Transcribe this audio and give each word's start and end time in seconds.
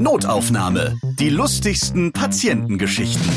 Notaufnahme. 0.00 0.96
Die 1.18 1.28
lustigsten 1.28 2.12
Patientengeschichten. 2.12 3.28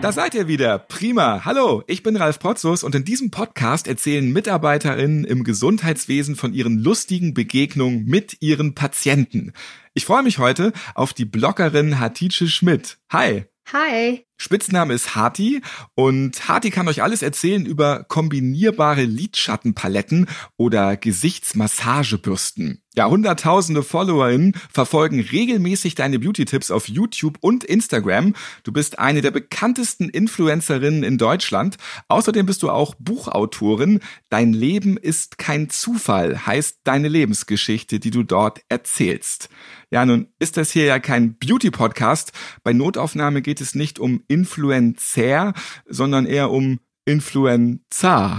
Da 0.00 0.12
seid 0.12 0.34
ihr 0.34 0.46
wieder. 0.46 0.78
Prima. 0.78 1.44
Hallo, 1.44 1.82
ich 1.88 2.04
bin 2.04 2.16
Ralf 2.16 2.38
Potzus 2.38 2.84
und 2.84 2.94
in 2.94 3.04
diesem 3.04 3.32
Podcast 3.32 3.88
erzählen 3.88 4.32
Mitarbeiterinnen 4.32 5.24
im 5.24 5.42
Gesundheitswesen 5.42 6.36
von 6.36 6.54
ihren 6.54 6.78
lustigen 6.78 7.34
Begegnungen 7.34 8.04
mit 8.04 8.36
ihren 8.40 8.76
Patienten. 8.76 9.52
Ich 9.94 10.04
freue 10.04 10.22
mich 10.22 10.38
heute 10.38 10.72
auf 10.94 11.12
die 11.12 11.24
Bloggerin 11.24 11.98
Hatice 11.98 12.48
Schmidt. 12.48 12.98
Hi. 13.10 13.46
Hi. 13.72 14.24
Spitzname 14.40 14.94
ist 14.94 15.14
Hati 15.14 15.60
und 15.94 16.48
Hati 16.48 16.70
kann 16.70 16.88
euch 16.88 17.02
alles 17.02 17.20
erzählen 17.20 17.66
über 17.66 18.04
kombinierbare 18.04 19.02
Lidschattenpaletten 19.02 20.28
oder 20.56 20.96
Gesichtsmassagebürsten. 20.96 22.80
Ja, 22.96 23.08
hunderttausende 23.08 23.84
FollowerInnen 23.84 24.54
verfolgen 24.72 25.20
regelmäßig 25.20 25.94
deine 25.94 26.18
Beauty-Tipps 26.18 26.72
auf 26.72 26.88
YouTube 26.88 27.38
und 27.40 27.62
Instagram. 27.62 28.34
Du 28.64 28.72
bist 28.72 28.98
eine 28.98 29.20
der 29.20 29.30
bekanntesten 29.30 30.08
Influencerinnen 30.08 31.04
in 31.04 31.16
Deutschland. 31.16 31.76
Außerdem 32.08 32.46
bist 32.46 32.64
du 32.64 32.70
auch 32.70 32.96
Buchautorin. 32.98 34.00
Dein 34.28 34.52
Leben 34.52 34.96
ist 34.96 35.38
kein 35.38 35.70
Zufall, 35.70 36.46
heißt 36.46 36.78
deine 36.82 37.06
Lebensgeschichte, 37.06 38.00
die 38.00 38.10
du 38.10 38.24
dort 38.24 38.62
erzählst. 38.68 39.50
Ja, 39.92 40.04
nun 40.04 40.26
ist 40.40 40.56
das 40.56 40.72
hier 40.72 40.84
ja 40.84 40.98
kein 40.98 41.36
Beauty-Podcast. 41.38 42.32
Bei 42.64 42.72
Notaufnahme 42.72 43.40
geht 43.40 43.60
es 43.60 43.76
nicht 43.76 44.00
um 44.00 44.24
Influencer, 44.30 45.52
sondern 45.86 46.24
eher 46.24 46.50
um 46.50 46.78
Influenza. 47.04 48.38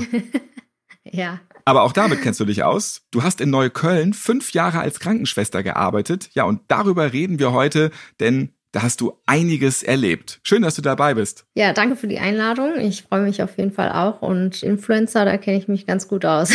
ja. 1.04 1.40
Aber 1.66 1.84
auch 1.84 1.94
damit 1.94 2.22
kennst 2.22 2.40
du 2.40 2.46
dich 2.46 2.64
aus. 2.64 3.02
Du 3.12 3.24
hast 3.24 3.42
in 3.42 3.50
Neukölln 3.50 4.14
fünf 4.14 4.54
Jahre 4.54 4.80
als 4.80 5.00
Krankenschwester 5.00 5.62
gearbeitet. 5.64 6.30
Ja, 6.34 6.46
und 6.46 6.62
darüber 6.70 7.14
reden 7.14 7.38
wir 7.38 7.52
heute, 7.52 7.92
denn 8.20 8.54
da 8.72 8.84
hast 8.84 9.02
du 9.02 9.20
einiges 9.26 9.84
erlebt. 9.84 10.40
Schön, 10.44 10.62
dass 10.62 10.76
du 10.76 10.82
dabei 10.82 11.14
bist. 11.14 11.46
Ja, 11.56 11.74
danke 11.74 11.98
für 11.98 12.08
die 12.08 12.20
Einladung. 12.20 12.80
Ich 12.80 13.04
freue 13.04 13.22
mich 13.22 13.44
auf 13.44 13.58
jeden 13.58 13.74
Fall 13.74 13.92
auch. 13.92 14.22
Und 14.22 14.64
Influencer, 14.64 15.26
da 15.26 15.38
kenne 15.38 15.58
ich 15.58 15.68
mich 15.68 15.86
ganz 15.86 16.08
gut 16.08 16.24
aus. 16.24 16.54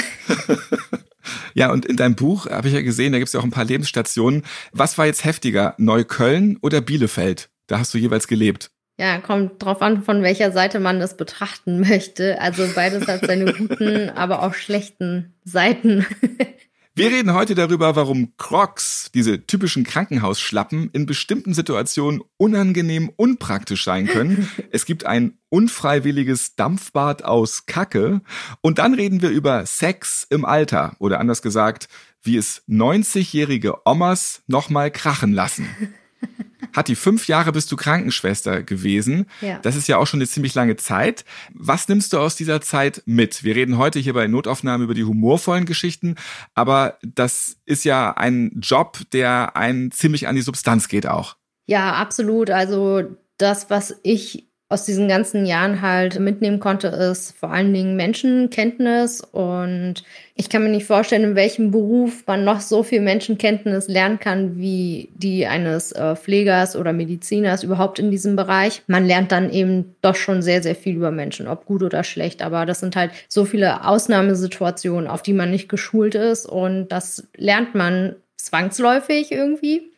ja, 1.54 1.70
und 1.70 1.84
in 1.84 1.96
deinem 1.96 2.14
Buch 2.14 2.46
habe 2.46 2.68
ich 2.68 2.74
ja 2.74 2.80
gesehen, 2.80 3.12
da 3.12 3.18
gibt 3.18 3.28
es 3.28 3.34
ja 3.34 3.40
auch 3.40 3.44
ein 3.44 3.50
paar 3.50 3.66
Lebensstationen. 3.66 4.44
Was 4.72 4.96
war 4.96 5.04
jetzt 5.04 5.24
heftiger, 5.24 5.74
Neukölln 5.76 6.56
oder 6.62 6.80
Bielefeld? 6.80 7.50
Da 7.66 7.78
hast 7.78 7.92
du 7.92 7.98
jeweils 7.98 8.28
gelebt. 8.28 8.70
Ja, 8.98 9.18
kommt 9.18 9.62
drauf 9.62 9.82
an, 9.82 10.02
von 10.02 10.22
welcher 10.22 10.52
Seite 10.52 10.80
man 10.80 11.00
das 11.00 11.16
betrachten 11.16 11.80
möchte. 11.88 12.40
Also 12.40 12.66
beides 12.74 13.06
hat 13.06 13.26
seine 13.26 13.52
guten, 13.52 14.10
aber 14.10 14.42
auch 14.42 14.54
schlechten 14.54 15.34
Seiten. 15.44 16.06
Wir 16.98 17.10
reden 17.10 17.34
heute 17.34 17.54
darüber, 17.54 17.94
warum 17.94 18.32
Crocs, 18.38 19.10
diese 19.12 19.46
typischen 19.46 19.84
Krankenhausschlappen, 19.84 20.88
in 20.94 21.04
bestimmten 21.04 21.52
Situationen 21.52 22.22
unangenehm 22.38 23.12
unpraktisch 23.16 23.84
sein 23.84 24.06
können. 24.06 24.48
Es 24.70 24.86
gibt 24.86 25.04
ein 25.04 25.36
unfreiwilliges 25.50 26.56
Dampfbad 26.56 27.22
aus 27.22 27.66
Kacke. 27.66 28.22
Und 28.62 28.78
dann 28.78 28.94
reden 28.94 29.20
wir 29.20 29.28
über 29.28 29.66
Sex 29.66 30.26
im 30.30 30.46
Alter 30.46 30.96
oder 30.98 31.20
anders 31.20 31.42
gesagt, 31.42 31.88
wie 32.22 32.38
es 32.38 32.62
90-jährige 32.66 33.86
Omas 33.86 34.42
nochmal 34.46 34.90
krachen 34.90 35.34
lassen. 35.34 35.68
Hat 36.72 36.88
die 36.88 36.94
fünf 36.94 37.28
Jahre 37.28 37.52
bist 37.52 37.70
du 37.70 37.76
Krankenschwester 37.76 38.62
gewesen. 38.62 39.26
Ja. 39.40 39.58
Das 39.58 39.76
ist 39.76 39.88
ja 39.88 39.98
auch 39.98 40.06
schon 40.06 40.18
eine 40.18 40.28
ziemlich 40.28 40.54
lange 40.54 40.76
Zeit. 40.76 41.24
Was 41.52 41.88
nimmst 41.88 42.12
du 42.12 42.18
aus 42.18 42.36
dieser 42.36 42.60
Zeit 42.60 43.02
mit? 43.06 43.44
Wir 43.44 43.54
reden 43.54 43.78
heute 43.78 43.98
hier 43.98 44.14
bei 44.14 44.26
Notaufnahmen 44.26 44.84
über 44.84 44.94
die 44.94 45.04
humorvollen 45.04 45.66
Geschichten, 45.66 46.16
aber 46.54 46.98
das 47.02 47.56
ist 47.64 47.84
ja 47.84 48.12
ein 48.12 48.52
Job, 48.60 48.98
der 49.12 49.56
einen 49.56 49.90
ziemlich 49.90 50.28
an 50.28 50.36
die 50.36 50.42
Substanz 50.42 50.88
geht 50.88 51.06
auch. 51.06 51.36
Ja, 51.66 51.94
absolut. 51.94 52.50
Also 52.50 53.02
das, 53.38 53.70
was 53.70 53.98
ich 54.02 54.48
aus 54.68 54.84
diesen 54.84 55.06
ganzen 55.06 55.46
Jahren 55.46 55.80
halt 55.80 56.18
mitnehmen 56.18 56.58
konnte, 56.58 56.88
ist 56.88 57.36
vor 57.38 57.52
allen 57.52 57.72
Dingen 57.72 57.94
Menschenkenntnis. 57.94 59.20
Und 59.20 60.02
ich 60.34 60.48
kann 60.48 60.64
mir 60.64 60.70
nicht 60.70 60.86
vorstellen, 60.86 61.22
in 61.22 61.34
welchem 61.36 61.70
Beruf 61.70 62.24
man 62.26 62.42
noch 62.42 62.60
so 62.60 62.82
viel 62.82 63.00
Menschenkenntnis 63.00 63.86
lernen 63.86 64.18
kann, 64.18 64.56
wie 64.56 65.10
die 65.14 65.46
eines 65.46 65.92
äh, 65.92 66.16
Pflegers 66.16 66.74
oder 66.74 66.92
Mediziners 66.92 67.62
überhaupt 67.62 68.00
in 68.00 68.10
diesem 68.10 68.34
Bereich. 68.34 68.82
Man 68.88 69.06
lernt 69.06 69.30
dann 69.30 69.50
eben 69.50 69.94
doch 70.02 70.16
schon 70.16 70.42
sehr, 70.42 70.64
sehr 70.64 70.74
viel 70.74 70.96
über 70.96 71.12
Menschen, 71.12 71.46
ob 71.46 71.64
gut 71.64 71.84
oder 71.84 72.02
schlecht. 72.02 72.42
Aber 72.42 72.66
das 72.66 72.80
sind 72.80 72.96
halt 72.96 73.12
so 73.28 73.44
viele 73.44 73.86
Ausnahmesituationen, 73.86 75.08
auf 75.08 75.22
die 75.22 75.32
man 75.32 75.52
nicht 75.52 75.68
geschult 75.68 76.16
ist. 76.16 76.44
Und 76.44 76.88
das 76.88 77.28
lernt 77.36 77.76
man 77.76 78.16
zwangsläufig 78.36 79.30
irgendwie. 79.30 79.92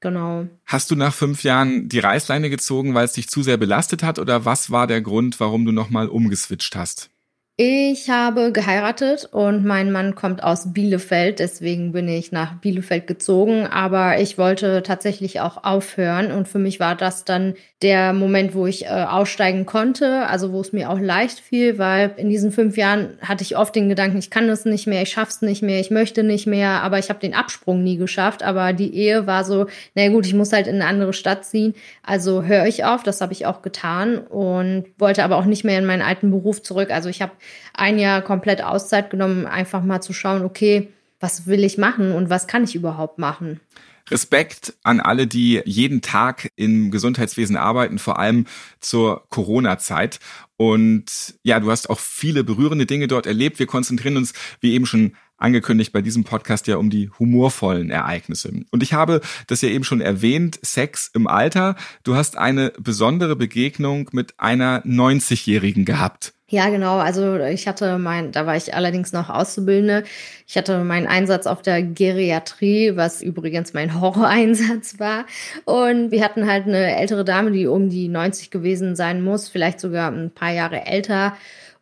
Genau. 0.00 0.46
Hast 0.66 0.90
du 0.90 0.96
nach 0.96 1.14
fünf 1.14 1.42
Jahren 1.42 1.88
die 1.88 1.98
Reißleine 1.98 2.50
gezogen, 2.50 2.94
weil 2.94 3.06
es 3.06 3.14
dich 3.14 3.28
zu 3.28 3.42
sehr 3.42 3.56
belastet 3.56 4.02
hat 4.02 4.18
oder 4.18 4.44
was 4.44 4.70
war 4.70 4.86
der 4.86 5.00
Grund, 5.00 5.40
warum 5.40 5.64
du 5.64 5.72
nochmal 5.72 6.08
umgeswitcht 6.08 6.76
hast? 6.76 7.10
Ich 7.58 8.10
habe 8.10 8.52
geheiratet 8.52 9.30
und 9.32 9.64
mein 9.64 9.90
Mann 9.90 10.14
kommt 10.14 10.42
aus 10.42 10.74
Bielefeld, 10.74 11.38
deswegen 11.38 11.92
bin 11.92 12.06
ich 12.06 12.30
nach 12.30 12.60
Bielefeld 12.60 13.06
gezogen. 13.06 13.66
Aber 13.66 14.20
ich 14.20 14.36
wollte 14.36 14.82
tatsächlich 14.82 15.40
auch 15.40 15.64
aufhören 15.64 16.32
und 16.32 16.48
für 16.48 16.58
mich 16.58 16.80
war 16.80 16.94
das 16.94 17.24
dann 17.24 17.54
der 17.80 18.12
Moment, 18.12 18.54
wo 18.54 18.66
ich 18.66 18.84
äh, 18.84 18.88
aussteigen 18.88 19.64
konnte, 19.64 20.26
also 20.26 20.52
wo 20.52 20.60
es 20.60 20.74
mir 20.74 20.90
auch 20.90 20.98
leicht 20.98 21.40
fiel, 21.40 21.78
weil 21.78 22.12
in 22.18 22.28
diesen 22.28 22.52
fünf 22.52 22.76
Jahren 22.76 23.18
hatte 23.22 23.42
ich 23.42 23.56
oft 23.56 23.74
den 23.74 23.88
Gedanken, 23.88 24.18
ich 24.18 24.28
kann 24.28 24.48
das 24.48 24.66
nicht 24.66 24.86
mehr, 24.86 25.00
ich 25.00 25.10
schaff's 25.10 25.40
nicht 25.40 25.62
mehr, 25.62 25.80
ich 25.80 25.90
möchte 25.90 26.24
nicht 26.24 26.46
mehr, 26.46 26.82
aber 26.82 26.98
ich 26.98 27.08
habe 27.08 27.20
den 27.20 27.34
Absprung 27.34 27.82
nie 27.82 27.96
geschafft. 27.96 28.42
Aber 28.42 28.74
die 28.74 28.94
Ehe 28.94 29.26
war 29.26 29.44
so, 29.44 29.66
na 29.94 30.08
gut, 30.08 30.26
ich 30.26 30.34
muss 30.34 30.52
halt 30.52 30.66
in 30.66 30.76
eine 30.76 30.86
andere 30.86 31.14
Stadt 31.14 31.46
ziehen, 31.46 31.74
also 32.02 32.42
höre 32.42 32.66
ich 32.66 32.84
auf. 32.84 33.02
Das 33.02 33.22
habe 33.22 33.32
ich 33.32 33.46
auch 33.46 33.62
getan 33.62 34.18
und 34.18 34.84
wollte 34.98 35.24
aber 35.24 35.36
auch 35.36 35.46
nicht 35.46 35.64
mehr 35.64 35.78
in 35.78 35.86
meinen 35.86 36.02
alten 36.02 36.30
Beruf 36.30 36.62
zurück. 36.62 36.90
Also 36.90 37.08
ich 37.08 37.22
habe 37.22 37.32
ein 37.74 37.98
Jahr 37.98 38.22
komplett 38.22 38.62
Auszeit 38.62 39.10
genommen, 39.10 39.46
einfach 39.46 39.82
mal 39.82 40.00
zu 40.00 40.12
schauen, 40.12 40.42
okay, 40.42 40.88
was 41.20 41.46
will 41.46 41.64
ich 41.64 41.78
machen 41.78 42.12
und 42.12 42.30
was 42.30 42.46
kann 42.46 42.64
ich 42.64 42.74
überhaupt 42.74 43.18
machen? 43.18 43.60
Respekt 44.08 44.74
an 44.84 45.00
alle, 45.00 45.26
die 45.26 45.62
jeden 45.64 46.00
Tag 46.00 46.50
im 46.54 46.90
Gesundheitswesen 46.90 47.56
arbeiten, 47.56 47.98
vor 47.98 48.18
allem 48.18 48.46
zur 48.80 49.26
Corona-Zeit. 49.30 50.20
Und 50.56 51.34
ja, 51.42 51.58
du 51.58 51.70
hast 51.70 51.90
auch 51.90 51.98
viele 51.98 52.44
berührende 52.44 52.86
Dinge 52.86 53.08
dort 53.08 53.26
erlebt. 53.26 53.58
Wir 53.58 53.66
konzentrieren 53.66 54.16
uns, 54.16 54.32
wie 54.60 54.74
eben 54.74 54.86
schon 54.86 55.16
angekündigt, 55.38 55.92
bei 55.92 56.02
diesem 56.02 56.24
Podcast 56.24 56.66
ja 56.66 56.76
um 56.76 56.90
die 56.90 57.10
humorvollen 57.18 57.90
Ereignisse. 57.90 58.52
Und 58.70 58.82
ich 58.82 58.92
habe 58.92 59.20
das 59.46 59.62
ja 59.62 59.68
eben 59.68 59.84
schon 59.84 60.00
erwähnt, 60.00 60.58
Sex 60.62 61.10
im 61.14 61.26
Alter. 61.26 61.76
Du 62.04 62.14
hast 62.14 62.36
eine 62.36 62.72
besondere 62.78 63.36
Begegnung 63.36 64.08
mit 64.12 64.34
einer 64.38 64.84
90-Jährigen 64.84 65.84
gehabt. 65.84 66.32
Ja, 66.48 66.68
genau. 66.68 66.98
Also 66.98 67.38
ich 67.40 67.66
hatte 67.66 67.98
mein, 67.98 68.30
da 68.30 68.46
war 68.46 68.56
ich 68.56 68.72
allerdings 68.72 69.12
noch 69.12 69.30
Auszubildende. 69.30 70.04
Ich 70.46 70.56
hatte 70.56 70.84
meinen 70.84 71.08
Einsatz 71.08 71.48
auf 71.48 71.60
der 71.60 71.82
Geriatrie, 71.82 72.92
was 72.94 73.20
übrigens 73.20 73.74
mein 73.74 74.00
Horroreinsatz 74.00 75.00
war. 75.00 75.26
Und 75.64 76.12
wir 76.12 76.22
hatten 76.22 76.48
halt 76.48 76.66
eine 76.66 76.96
ältere 76.96 77.24
Dame, 77.24 77.50
die 77.50 77.66
um 77.66 77.90
die 77.90 78.06
90 78.06 78.52
gewesen 78.52 78.94
sein 78.94 79.24
muss, 79.24 79.48
vielleicht 79.48 79.80
sogar 79.80 80.12
ein 80.12 80.30
paar 80.30 80.52
Jahre 80.52 80.86
älter. 80.86 81.36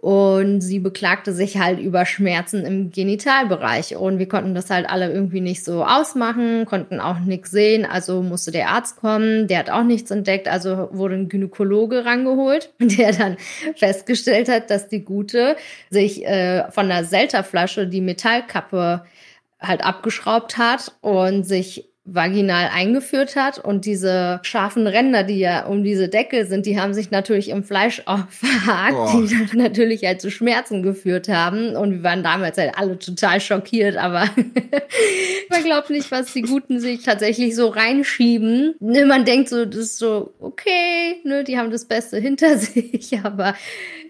Und 0.04 0.60
sie 0.60 0.80
beklagte 0.80 1.32
sich 1.32 1.56
halt 1.56 1.80
über 1.80 2.04
Schmerzen 2.04 2.66
im 2.66 2.90
Genitalbereich. 2.90 3.96
Und 3.96 4.18
wir 4.18 4.28
konnten 4.28 4.54
das 4.54 4.68
halt 4.68 4.86
alle 4.86 5.10
irgendwie 5.10 5.40
nicht 5.40 5.64
so 5.64 5.82
ausmachen, 5.82 6.66
konnten 6.66 7.00
auch 7.00 7.20
nichts 7.20 7.50
sehen. 7.50 7.86
Also 7.86 8.20
musste 8.20 8.50
der 8.50 8.68
Arzt 8.68 8.96
kommen, 8.96 9.46
der 9.46 9.60
hat 9.60 9.70
auch 9.70 9.82
nichts 9.82 10.10
entdeckt. 10.10 10.46
Also 10.46 10.90
wurde 10.92 11.14
ein 11.14 11.30
Gynäkologe 11.30 12.04
rangeholt, 12.04 12.74
der 12.78 13.12
dann 13.12 13.38
festgestellt 13.76 14.50
hat, 14.50 14.68
dass 14.68 14.88
die 14.88 15.06
Gute 15.06 15.56
sich 15.88 16.22
äh, 16.26 16.70
von 16.70 16.88
der 16.88 17.06
Selterflasche 17.06 17.86
die 17.86 18.02
Metallkappe 18.02 19.06
halt 19.58 19.82
abgeschraubt 19.82 20.58
hat 20.58 20.92
und 21.00 21.44
sich 21.44 21.88
vaginal 22.06 22.68
eingeführt 22.70 23.34
hat 23.34 23.58
und 23.58 23.86
diese 23.86 24.38
scharfen 24.42 24.86
Ränder, 24.86 25.22
die 25.22 25.38
ja 25.38 25.64
um 25.64 25.82
diese 25.82 26.10
Deckel 26.10 26.46
sind, 26.46 26.66
die 26.66 26.78
haben 26.78 26.92
sich 26.92 27.10
natürlich 27.10 27.48
im 27.48 27.64
Fleisch 27.64 28.02
auch 28.06 28.28
verhakt, 28.28 28.94
oh. 28.94 29.20
die 29.22 29.34
dann 29.34 29.58
natürlich 29.58 30.04
halt 30.04 30.20
zu 30.20 30.30
Schmerzen 30.30 30.82
geführt 30.82 31.28
haben 31.28 31.74
und 31.76 31.92
wir 31.92 32.02
waren 32.02 32.22
damals 32.22 32.58
halt 32.58 32.76
alle 32.76 32.98
total 32.98 33.40
schockiert, 33.40 33.96
aber 33.96 34.28
man 35.50 35.64
glaubt 35.64 35.88
nicht, 35.88 36.10
was 36.10 36.32
die 36.32 36.42
Guten 36.42 36.78
sich 36.78 37.02
tatsächlich 37.02 37.56
so 37.56 37.68
reinschieben. 37.68 38.74
Man 38.80 39.24
denkt 39.24 39.48
so, 39.48 39.64
das 39.64 39.76
ist 39.76 39.98
so, 39.98 40.34
okay, 40.40 41.20
ne, 41.24 41.42
die 41.42 41.58
haben 41.58 41.70
das 41.70 41.86
Beste 41.86 42.18
hinter 42.18 42.58
sich, 42.58 43.18
aber 43.22 43.54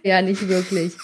ja, 0.02 0.20
nicht 0.20 0.48
wirklich. 0.48 0.94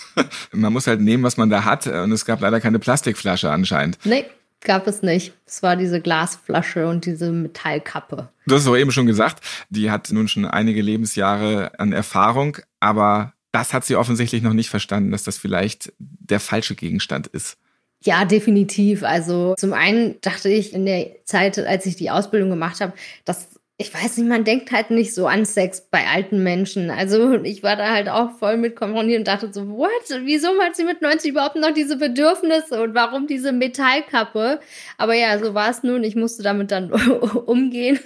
Man 0.53 0.73
muss 0.73 0.89
halt 0.89 1.01
nehmen, 1.01 1.23
was 1.23 1.37
man 1.37 1.51
da 1.51 1.65
hat 1.65 1.87
und 1.87 2.11
es 2.11 2.25
gab 2.25 2.41
leider 2.41 2.61
keine 2.61 2.81
Plastikflasche 2.81 3.49
anscheinend. 3.49 3.99
Nee. 4.05 4.25
Gab 4.61 4.87
es 4.87 5.03
nicht. 5.03 5.33
Es 5.47 5.63
war 5.63 5.77
diese 5.77 6.01
Glasflasche 6.01 6.87
und 6.89 7.07
diese 7.07 7.33
Metallkappe. 7.33 8.29
Du 8.47 8.55
hast 8.55 8.63
es 8.63 8.69
auch 8.69 8.77
eben 8.77 8.93
schon 8.93 9.07
gesagt, 9.07 9.45
die 9.71 9.91
hat 9.91 10.11
nun 10.11 10.29
schon 10.29 10.45
einige 10.45 10.83
Lebensjahre 10.83 11.79
an 11.79 11.93
Erfahrung, 11.93 12.59
aber 12.79 13.35
das 13.53 13.73
hat 13.73 13.85
sie 13.85 13.97
offensichtlich 13.97 14.43
noch 14.43 14.53
nicht 14.53 14.71
verstanden, 14.71 15.11
dass 15.11 15.25
das 15.25 15.39
vielleicht 15.39 15.93
der 15.99 16.41
falsche 16.41 16.75
Gegenstand 16.75 17.27
ist. 17.27 17.59
Ja, 18.03 18.25
definitiv. 18.25 19.03
Also 19.03 19.55
zum 19.59 19.73
einen 19.73 20.21
dachte 20.23 20.49
ich 20.49 20.73
in 20.73 20.87
der 20.87 21.25
Zeit, 21.25 21.59
als 21.59 21.85
ich 21.85 21.97
die 21.97 22.11
Ausbildung 22.11 22.49
gemacht 22.49 22.81
habe, 22.81 22.95
dass 23.25 23.60
ich 23.81 23.95
weiß 23.95 24.19
nicht, 24.19 24.29
man 24.29 24.45
denkt 24.45 24.73
halt 24.73 24.91
nicht 24.91 25.15
so 25.15 25.27
an 25.27 25.47
Sex 25.47 25.81
bei 25.91 26.07
alten 26.07 26.43
Menschen. 26.43 26.91
Also 26.91 27.43
ich 27.43 27.63
war 27.63 27.77
da 27.77 27.89
halt 27.89 28.11
auch 28.11 28.33
voll 28.33 28.59
mit 28.59 28.77
konfrontiert 28.77 29.21
und 29.21 29.27
dachte 29.27 29.51
so, 29.51 29.71
what? 29.71 29.91
Wieso 30.25 30.49
hat 30.61 30.77
sie 30.77 30.85
mit 30.85 31.01
90 31.01 31.31
überhaupt 31.31 31.57
noch 31.57 31.73
diese 31.73 31.97
Bedürfnisse 31.97 32.83
und 32.83 32.95
warum 32.95 33.27
diese 33.27 33.53
Metallkappe? 33.53 34.61
Aber 34.99 35.15
ja, 35.15 35.39
so 35.39 35.55
war 35.55 35.71
es 35.71 35.83
nun. 35.83 36.05
Ich 36.05 36.15
musste 36.15 36.43
damit 36.43 36.71
dann 36.71 36.93
umgehen. 37.47 37.99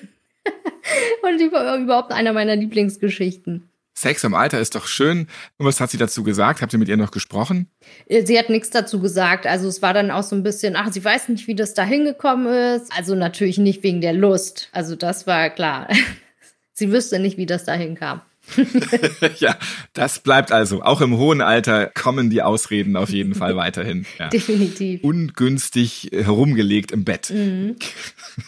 und 1.22 1.40
die 1.40 1.50
war 1.50 1.76
überhaupt 1.76 2.12
einer 2.12 2.32
meiner 2.32 2.54
Lieblingsgeschichten. 2.54 3.68
Sex 3.94 4.24
im 4.24 4.34
Alter 4.34 4.58
ist 4.58 4.74
doch 4.74 4.86
schön. 4.86 5.28
Und 5.56 5.66
was 5.66 5.80
hat 5.80 5.90
sie 5.90 5.98
dazu 5.98 6.24
gesagt? 6.24 6.62
Habt 6.62 6.72
ihr 6.72 6.78
mit 6.78 6.88
ihr 6.88 6.96
noch 6.96 7.12
gesprochen? 7.12 7.70
Sie 8.08 8.38
hat 8.38 8.50
nichts 8.50 8.70
dazu 8.70 9.00
gesagt. 9.00 9.46
Also 9.46 9.68
es 9.68 9.82
war 9.82 9.94
dann 9.94 10.10
auch 10.10 10.24
so 10.24 10.34
ein 10.34 10.42
bisschen, 10.42 10.74
ach, 10.74 10.92
sie 10.92 11.04
weiß 11.04 11.28
nicht, 11.28 11.46
wie 11.46 11.54
das 11.54 11.74
da 11.74 11.84
hingekommen 11.84 12.46
ist. 12.76 12.92
Also 12.96 13.14
natürlich 13.14 13.58
nicht 13.58 13.84
wegen 13.84 14.00
der 14.00 14.12
Lust. 14.12 14.68
Also 14.72 14.96
das 14.96 15.26
war 15.28 15.48
klar. 15.50 15.88
sie 16.72 16.90
wüsste 16.90 17.20
nicht, 17.20 17.38
wie 17.38 17.46
das 17.46 17.64
da 17.64 17.74
hinkam. 17.74 18.20
ja, 19.38 19.56
das 19.92 20.18
bleibt 20.18 20.52
also. 20.52 20.82
Auch 20.82 21.00
im 21.00 21.16
hohen 21.16 21.40
Alter 21.40 21.86
kommen 21.86 22.30
die 22.30 22.42
Ausreden 22.42 22.96
auf 22.96 23.10
jeden 23.10 23.34
Fall 23.34 23.56
weiterhin. 23.56 24.06
Ja. 24.18 24.28
Definitiv. 24.28 25.02
Ungünstig 25.02 26.10
herumgelegt 26.12 26.92
im 26.92 27.04
Bett. 27.04 27.30
Mhm. 27.30 27.76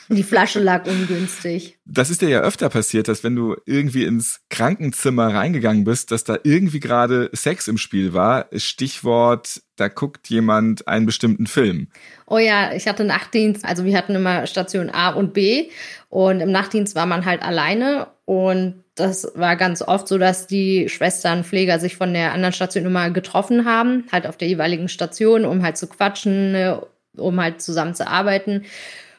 Die 0.08 0.22
Flasche 0.22 0.60
lag 0.60 0.86
ungünstig. 0.86 1.78
Das 1.84 2.08
ist 2.08 2.22
dir 2.22 2.28
ja 2.28 2.40
öfter 2.40 2.68
passiert, 2.68 3.08
dass 3.08 3.24
wenn 3.24 3.34
du 3.34 3.56
irgendwie 3.64 4.04
ins 4.04 4.42
Krankenzimmer 4.48 5.34
reingegangen 5.34 5.82
bist, 5.82 6.12
dass 6.12 6.22
da 6.22 6.38
irgendwie 6.44 6.78
gerade 6.78 7.30
Sex 7.32 7.66
im 7.66 7.78
Spiel 7.78 8.12
war. 8.12 8.46
Stichwort, 8.54 9.62
da 9.74 9.88
guckt 9.88 10.28
jemand 10.28 10.86
einen 10.86 11.06
bestimmten 11.06 11.46
Film. 11.46 11.88
Oh 12.26 12.38
ja, 12.38 12.72
ich 12.72 12.86
hatte 12.86 13.04
Nachtdienst. 13.04 13.64
Also 13.64 13.84
wir 13.84 13.96
hatten 13.96 14.14
immer 14.14 14.46
Station 14.46 14.90
A 14.90 15.10
und 15.10 15.32
B. 15.32 15.68
Und 16.08 16.40
im 16.40 16.52
Nachtdienst 16.52 16.94
war 16.94 17.06
man 17.06 17.24
halt 17.24 17.42
alleine 17.42 18.08
und 18.24 18.84
das 18.96 19.30
war 19.34 19.56
ganz 19.56 19.82
oft 19.82 20.08
so, 20.08 20.18
dass 20.18 20.46
die 20.46 20.88
Schwestern, 20.88 21.44
Pfleger 21.44 21.78
sich 21.78 21.96
von 21.96 22.12
der 22.14 22.32
anderen 22.32 22.54
Station 22.54 22.86
immer 22.86 23.10
getroffen 23.10 23.66
haben, 23.66 24.04
halt 24.10 24.26
auf 24.26 24.38
der 24.38 24.48
jeweiligen 24.48 24.88
Station, 24.88 25.44
um 25.44 25.62
halt 25.62 25.76
zu 25.76 25.86
quatschen, 25.86 26.52
ne, 26.52 26.82
um 27.16 27.40
halt 27.40 27.60
zusammen 27.60 27.94
zu 27.94 28.08
arbeiten. 28.08 28.64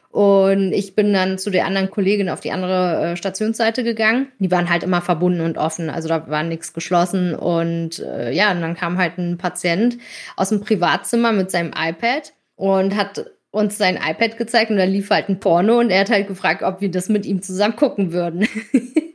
Und 0.10 0.72
ich 0.72 0.96
bin 0.96 1.14
dann 1.14 1.38
zu 1.38 1.52
der 1.52 1.68
anderen 1.68 1.92
Kollegin 1.92 2.30
auf 2.30 2.40
die 2.40 2.52
andere 2.52 3.12
äh, 3.12 3.18
Stationsseite 3.18 3.84
gegangen. 3.84 4.30
Die 4.40 4.50
waren 4.50 4.70
halt 4.70 4.82
immer 4.82 5.02
verbunden 5.02 5.42
und 5.42 5.60
offen, 5.60 5.92
also 5.92 6.10
da 6.10 6.28
war 6.28 6.42
nichts 6.42 6.74
geschlossen. 6.74 7.36
Und 7.36 8.00
äh, 8.00 8.32
ja, 8.32 8.52
und 8.52 8.62
dann 8.62 8.76
kam 8.76 8.98
halt 8.98 9.20
ein 9.20 9.38
Patient 9.38 9.98
aus 10.36 10.50
dem 10.50 10.62
Privatzimmer 10.62 11.34
mit 11.34 11.52
seinem 11.52 11.72
iPad 11.78 12.34
und 12.56 12.96
hat 12.96 13.28
uns 13.52 13.78
sein 13.78 13.98
iPad 13.98 14.38
gezeigt 14.38 14.72
und 14.72 14.78
da 14.78 14.86
lief 14.86 15.12
halt 15.12 15.30
ein 15.30 15.40
Porno 15.40 15.80
und 15.80 15.92
er 15.92 16.02
hat 16.02 16.10
halt 16.10 16.28
gefragt, 16.28 16.64
ob 16.64 16.82
wir 16.82 16.90
das 16.90 17.10
mit 17.10 17.26
ihm 17.28 17.44
zusammen 17.44 17.76
gucken 17.76 18.12
würden. 18.12 18.48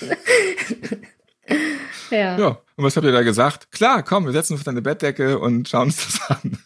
ja. 2.10 2.38
Ja, 2.38 2.58
und 2.76 2.84
was 2.84 2.96
habt 2.96 3.06
ihr 3.06 3.12
da 3.12 3.22
gesagt? 3.22 3.72
Klar, 3.72 4.02
komm, 4.02 4.26
wir 4.26 4.32
setzen 4.32 4.54
uns 4.54 4.60
auf 4.60 4.64
deine 4.64 4.82
Bettdecke 4.82 5.38
und 5.38 5.68
schauen 5.68 5.88
uns 5.88 5.96
das 5.96 6.30
an. 6.30 6.58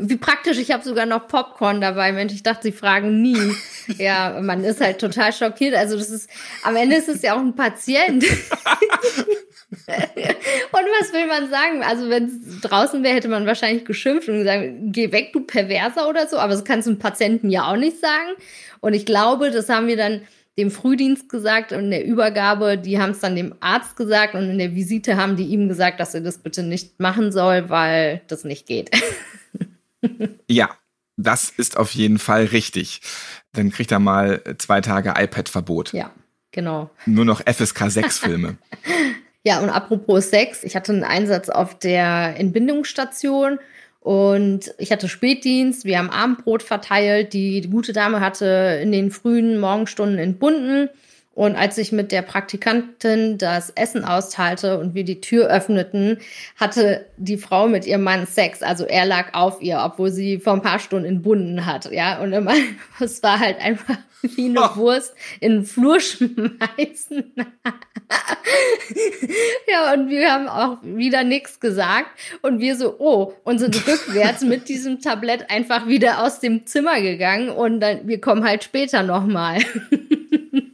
Wie 0.00 0.16
praktisch, 0.16 0.58
ich 0.58 0.70
habe 0.70 0.84
sogar 0.84 1.06
noch 1.06 1.26
Popcorn 1.26 1.80
dabei. 1.80 2.12
Mensch, 2.12 2.32
ich 2.32 2.44
dachte, 2.44 2.62
sie 2.62 2.72
fragen 2.72 3.22
nie. 3.22 3.54
Ja, 3.96 4.38
man 4.42 4.64
ist 4.64 4.82
halt 4.82 4.98
total 4.98 5.32
schockiert. 5.32 5.74
Also 5.74 5.96
das 5.96 6.10
ist, 6.10 6.28
am 6.62 6.76
Ende 6.76 6.96
ist 6.96 7.08
es 7.08 7.22
ja 7.22 7.34
auch 7.34 7.38
ein 7.38 7.56
Patient. 7.56 8.22
und 8.22 8.34
was 9.86 11.12
will 11.14 11.26
man 11.26 11.48
sagen? 11.48 11.82
Also 11.82 12.10
wenn 12.10 12.26
es 12.26 12.60
draußen 12.60 13.02
wäre, 13.02 13.14
hätte 13.14 13.28
man 13.28 13.46
wahrscheinlich 13.46 13.86
geschimpft 13.86 14.28
und 14.28 14.40
gesagt, 14.40 14.68
geh 14.92 15.10
weg, 15.10 15.32
du 15.32 15.40
Perverser 15.40 16.06
oder 16.06 16.28
so. 16.28 16.38
Aber 16.38 16.52
das 16.52 16.64
kannst 16.64 16.86
du 16.86 16.90
einem 16.90 16.98
Patienten 16.98 17.48
ja 17.48 17.72
auch 17.72 17.76
nicht 17.76 17.98
sagen. 17.98 18.32
Und 18.80 18.92
ich 18.92 19.06
glaube, 19.06 19.50
das 19.50 19.70
haben 19.70 19.86
wir 19.86 19.96
dann 19.96 20.20
dem 20.58 20.72
Frühdienst 20.72 21.28
gesagt 21.28 21.72
und 21.72 21.84
in 21.84 21.90
der 21.90 22.04
Übergabe, 22.04 22.76
die 22.76 23.00
haben 23.00 23.12
es 23.12 23.20
dann 23.20 23.36
dem 23.36 23.54
Arzt 23.60 23.96
gesagt 23.96 24.34
und 24.34 24.50
in 24.50 24.58
der 24.58 24.74
Visite 24.74 25.16
haben 25.16 25.36
die 25.36 25.46
ihm 25.46 25.68
gesagt, 25.68 26.00
dass 26.00 26.14
er 26.14 26.20
das 26.20 26.38
bitte 26.38 26.64
nicht 26.64 26.98
machen 26.98 27.30
soll, 27.30 27.70
weil 27.70 28.22
das 28.26 28.42
nicht 28.42 28.66
geht. 28.66 28.90
ja, 30.50 30.70
das 31.16 31.50
ist 31.50 31.76
auf 31.76 31.92
jeden 31.92 32.18
Fall 32.18 32.46
richtig. 32.46 33.00
Dann 33.52 33.70
kriegt 33.70 33.92
er 33.92 34.00
mal 34.00 34.42
zwei 34.58 34.80
Tage 34.80 35.14
iPad-Verbot. 35.16 35.92
Ja, 35.92 36.10
genau. 36.50 36.90
Nur 37.06 37.24
noch 37.24 37.40
FSK 37.40 37.82
6-Filme. 37.82 38.56
ja, 39.44 39.60
und 39.60 39.70
apropos 39.70 40.28
Sex, 40.28 40.64
ich 40.64 40.74
hatte 40.74 40.92
einen 40.92 41.04
Einsatz 41.04 41.48
auf 41.48 41.78
der 41.78 42.34
Entbindungsstation 42.36 43.60
und 44.08 44.72
ich 44.78 44.90
hatte 44.90 45.06
Spätdienst, 45.06 45.84
wir 45.84 45.98
haben 45.98 46.08
Abendbrot 46.08 46.62
verteilt. 46.62 47.34
Die, 47.34 47.60
gute 47.68 47.92
Dame 47.92 48.20
hatte 48.20 48.80
in 48.82 48.90
den 48.90 49.10
frühen 49.10 49.60
Morgenstunden 49.60 50.18
entbunden. 50.18 50.88
Und 51.38 51.54
als 51.54 51.78
ich 51.78 51.92
mit 51.92 52.10
der 52.10 52.22
Praktikantin 52.22 53.38
das 53.38 53.70
Essen 53.70 54.04
austeilte 54.04 54.80
und 54.80 54.96
wir 54.96 55.04
die 55.04 55.20
Tür 55.20 55.46
öffneten, 55.46 56.18
hatte 56.56 57.06
die 57.16 57.36
Frau 57.36 57.68
mit 57.68 57.86
ihrem 57.86 58.02
Mann 58.02 58.26
Sex. 58.26 58.60
Also 58.60 58.84
er 58.84 59.06
lag 59.06 59.34
auf 59.34 59.62
ihr, 59.62 59.80
obwohl 59.84 60.10
sie 60.10 60.40
vor 60.40 60.54
ein 60.54 60.62
paar 60.62 60.80
Stunden 60.80 61.06
entbunden 61.06 61.64
hat. 61.64 61.92
Ja, 61.92 62.18
und 62.18 62.32
immer, 62.32 62.54
es 63.00 63.22
war 63.22 63.38
halt 63.38 63.60
einfach 63.60 63.98
wie 64.22 64.46
eine 64.46 64.62
oh. 64.62 64.76
Wurst 64.78 65.14
in 65.38 65.52
den 65.52 65.64
Flur 65.64 66.00
schmeißen. 66.00 67.32
ja, 69.68 69.92
und 69.94 70.08
wir 70.08 70.32
haben 70.32 70.48
auch 70.48 70.78
wieder 70.82 71.22
nichts 71.22 71.60
gesagt. 71.60 72.08
Und 72.42 72.58
wir 72.58 72.74
so, 72.74 72.96
oh, 72.98 73.34
und 73.44 73.60
sind 73.60 73.76
rückwärts 73.86 74.42
mit 74.42 74.68
diesem 74.68 75.00
Tablett 75.00 75.48
einfach 75.52 75.86
wieder 75.86 76.24
aus 76.24 76.40
dem 76.40 76.66
Zimmer 76.66 77.00
gegangen. 77.00 77.48
Und 77.48 77.78
dann, 77.78 78.08
wir 78.08 78.20
kommen 78.20 78.42
halt 78.42 78.64
später 78.64 79.04
nochmal. 79.04 79.58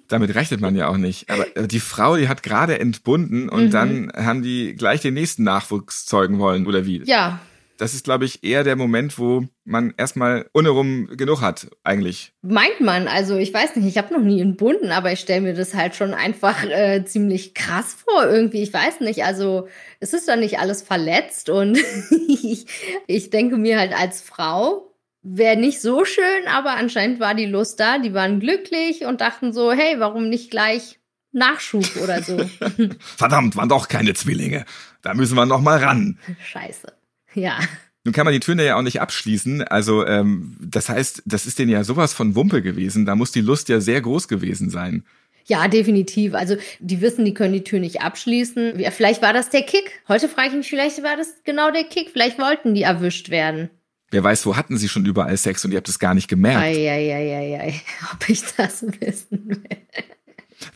Damit 0.08 0.34
rechnet 0.34 0.60
man 0.60 0.76
ja 0.76 0.88
auch 0.88 0.96
nicht. 0.96 1.30
Aber 1.30 1.56
äh, 1.56 1.66
die 1.66 1.80
Frau, 1.80 2.16
die 2.16 2.28
hat 2.28 2.42
gerade 2.42 2.78
entbunden 2.78 3.48
und 3.48 3.66
mhm. 3.66 3.70
dann 3.70 4.12
haben 4.14 4.42
die 4.42 4.74
gleich 4.74 5.00
den 5.00 5.14
nächsten 5.14 5.44
Nachwuchs 5.44 6.06
zeugen 6.06 6.38
wollen, 6.38 6.66
oder 6.66 6.86
wie? 6.86 7.02
Ja. 7.04 7.40
Das 7.76 7.92
ist, 7.92 8.04
glaube 8.04 8.24
ich, 8.24 8.44
eher 8.44 8.62
der 8.62 8.76
Moment, 8.76 9.18
wo 9.18 9.46
man 9.64 9.94
erstmal 9.96 10.46
unherum 10.52 11.08
genug 11.16 11.40
hat, 11.40 11.66
eigentlich. 11.82 12.32
Meint 12.42 12.80
man. 12.80 13.08
Also 13.08 13.36
ich 13.36 13.52
weiß 13.52 13.74
nicht, 13.74 13.86
ich 13.86 13.98
habe 13.98 14.14
noch 14.14 14.22
nie 14.22 14.40
entbunden, 14.40 14.92
aber 14.92 15.10
ich 15.10 15.18
stelle 15.18 15.40
mir 15.40 15.54
das 15.54 15.74
halt 15.74 15.96
schon 15.96 16.14
einfach 16.14 16.62
äh, 16.64 17.04
ziemlich 17.04 17.52
krass 17.54 17.96
vor 18.04 18.26
irgendwie. 18.26 18.62
Ich 18.62 18.72
weiß 18.72 19.00
nicht, 19.00 19.24
also 19.24 19.66
es 19.98 20.12
ist 20.12 20.28
doch 20.28 20.36
nicht 20.36 20.60
alles 20.60 20.82
verletzt 20.82 21.50
und 21.50 21.76
ich, 22.28 22.66
ich 23.08 23.30
denke 23.30 23.56
mir 23.56 23.80
halt 23.80 23.92
als 23.92 24.20
Frau, 24.20 24.93
wäre 25.24 25.56
nicht 25.56 25.80
so 25.80 26.04
schön, 26.04 26.46
aber 26.46 26.76
anscheinend 26.76 27.18
war 27.18 27.34
die 27.34 27.46
Lust 27.46 27.80
da. 27.80 27.98
Die 27.98 28.14
waren 28.14 28.38
glücklich 28.38 29.06
und 29.06 29.20
dachten 29.20 29.52
so, 29.52 29.72
hey, 29.72 29.96
warum 29.98 30.28
nicht 30.28 30.50
gleich 30.50 31.00
Nachschub 31.32 31.96
oder 32.02 32.22
so? 32.22 32.38
Verdammt, 33.00 33.56
waren 33.56 33.68
doch 33.68 33.88
keine 33.88 34.14
Zwillinge. 34.14 34.64
Da 35.02 35.14
müssen 35.14 35.34
wir 35.34 35.46
noch 35.46 35.60
mal 35.60 35.82
ran. 35.82 36.18
Scheiße. 36.44 36.92
Ja. 37.34 37.58
Nun 38.04 38.12
kann 38.12 38.26
man 38.26 38.34
die 38.34 38.40
Türen 38.40 38.60
ja 38.60 38.76
auch 38.76 38.82
nicht 38.82 39.00
abschließen. 39.00 39.62
Also 39.62 40.06
ähm, 40.06 40.56
das 40.60 40.90
heißt, 40.90 41.22
das 41.24 41.46
ist 41.46 41.58
denen 41.58 41.72
ja 41.72 41.82
sowas 41.84 42.12
von 42.12 42.36
Wumpe 42.36 42.60
gewesen. 42.60 43.06
Da 43.06 43.16
muss 43.16 43.32
die 43.32 43.40
Lust 43.40 43.70
ja 43.70 43.80
sehr 43.80 44.02
groß 44.02 44.28
gewesen 44.28 44.68
sein. 44.68 45.04
Ja, 45.46 45.68
definitiv. 45.68 46.34
Also 46.34 46.56
die 46.80 47.00
wissen, 47.00 47.24
die 47.24 47.34
können 47.34 47.54
die 47.54 47.64
Tür 47.64 47.80
nicht 47.80 48.02
abschließen. 48.02 48.82
Vielleicht 48.92 49.22
war 49.22 49.32
das 49.32 49.50
der 49.50 49.62
Kick. 49.62 50.02
Heute 50.06 50.28
frage 50.28 50.48
ich 50.48 50.54
mich, 50.54 50.68
vielleicht 50.68 51.02
war 51.02 51.16
das 51.16 51.28
genau 51.44 51.70
der 51.70 51.84
Kick. 51.84 52.10
Vielleicht 52.10 52.38
wollten 52.38 52.74
die 52.74 52.82
erwischt 52.82 53.30
werden. 53.30 53.70
Wer 54.14 54.22
weiß, 54.22 54.46
wo 54.46 54.54
hatten 54.54 54.76
sie 54.76 54.88
schon 54.88 55.04
überall 55.06 55.36
Sex 55.36 55.64
und 55.64 55.72
ihr 55.72 55.76
habt 55.76 55.88
es 55.88 55.98
gar 55.98 56.14
nicht 56.14 56.28
gemerkt. 56.28 56.60
Eieieiei, 56.62 57.82
ob 58.12 58.28
ich 58.28 58.44
das 58.56 58.84
wissen 59.00 59.48
will. 59.48 59.78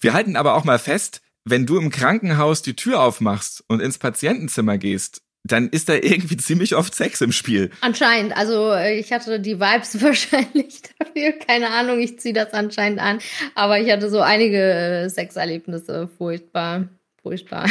Wir 0.00 0.12
halten 0.12 0.35
aber 0.35 0.54
auch 0.54 0.64
mal 0.64 0.80
fest, 0.80 1.23
wenn 1.45 1.64
du 1.64 1.78
im 1.78 1.90
Krankenhaus 1.90 2.62
die 2.62 2.75
Tür 2.75 3.00
aufmachst 3.00 3.62
und 3.68 3.80
ins 3.80 3.99
Patientenzimmer 3.99 4.76
gehst, 4.76 5.23
dann 5.45 5.68
ist 5.68 5.88
da 5.88 5.95
irgendwie 5.95 6.37
ziemlich 6.37 6.75
oft 6.75 6.92
Sex 6.97 7.21
im 7.21 7.30
Spiel. 7.30 7.71
Anscheinend. 7.80 8.37
Also 8.37 8.73
äh, 8.73 8.99
ich 8.99 9.12
hatte 9.12 9.38
die 9.38 9.61
Vibes 9.61 10.02
wahrscheinlich 10.02 10.83
dafür. 10.99 11.30
Keine 11.47 11.71
Ahnung, 11.71 12.00
ich 12.00 12.18
ziehe 12.18 12.35
das 12.35 12.52
anscheinend 12.52 12.99
an. 12.99 13.21
Aber 13.54 13.78
ich 13.78 13.88
hatte 13.92 14.11
so 14.11 14.21
einige 14.21 14.59
äh, 14.59 15.09
Sexerlebnisse. 15.09 16.11
Furchtbar. 16.18 16.88
Furchtbar. 17.23 17.66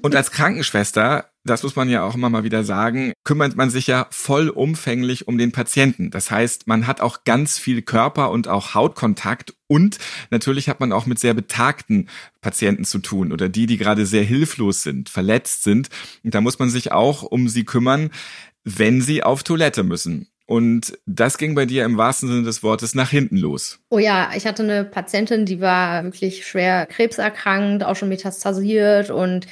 Und 0.00 0.16
als 0.16 0.30
Krankenschwester 0.30 1.32
das 1.44 1.64
muss 1.64 1.74
man 1.74 1.88
ja 1.88 2.04
auch 2.04 2.14
immer 2.14 2.30
mal 2.30 2.44
wieder 2.44 2.62
sagen, 2.62 3.12
kümmert 3.24 3.56
man 3.56 3.68
sich 3.68 3.88
ja 3.88 4.06
vollumfänglich 4.10 5.26
um 5.26 5.38
den 5.38 5.50
Patienten. 5.50 6.10
Das 6.10 6.30
heißt, 6.30 6.68
man 6.68 6.86
hat 6.86 7.00
auch 7.00 7.24
ganz 7.24 7.58
viel 7.58 7.82
Körper 7.82 8.30
und 8.30 8.46
auch 8.46 8.74
Hautkontakt 8.74 9.54
und 9.66 9.98
natürlich 10.30 10.68
hat 10.68 10.78
man 10.78 10.92
auch 10.92 11.06
mit 11.06 11.18
sehr 11.18 11.34
betagten 11.34 12.08
Patienten 12.40 12.84
zu 12.84 13.00
tun 13.00 13.32
oder 13.32 13.48
die, 13.48 13.66
die 13.66 13.76
gerade 13.76 14.06
sehr 14.06 14.22
hilflos 14.22 14.82
sind, 14.82 15.08
verletzt 15.08 15.64
sind. 15.64 15.88
Und 16.22 16.34
da 16.34 16.40
muss 16.40 16.58
man 16.58 16.70
sich 16.70 16.92
auch 16.92 17.22
um 17.22 17.48
sie 17.48 17.64
kümmern, 17.64 18.10
wenn 18.62 19.00
sie 19.00 19.24
auf 19.24 19.42
Toilette 19.42 19.82
müssen. 19.82 20.28
Und 20.46 20.98
das 21.06 21.38
ging 21.38 21.54
bei 21.54 21.66
dir 21.66 21.84
im 21.84 21.96
wahrsten 21.96 22.28
Sinne 22.28 22.42
des 22.42 22.62
Wortes 22.62 22.94
nach 22.94 23.10
hinten 23.10 23.36
los. 23.36 23.78
Oh 23.90 23.98
ja, 23.98 24.30
ich 24.36 24.46
hatte 24.46 24.62
eine 24.62 24.84
Patientin, 24.84 25.46
die 25.46 25.60
war 25.60 26.04
wirklich 26.04 26.46
schwer 26.46 26.86
krebserkrankt, 26.86 27.84
auch 27.84 27.96
schon 27.96 28.08
metastasiert 28.08 29.10
und 29.10 29.46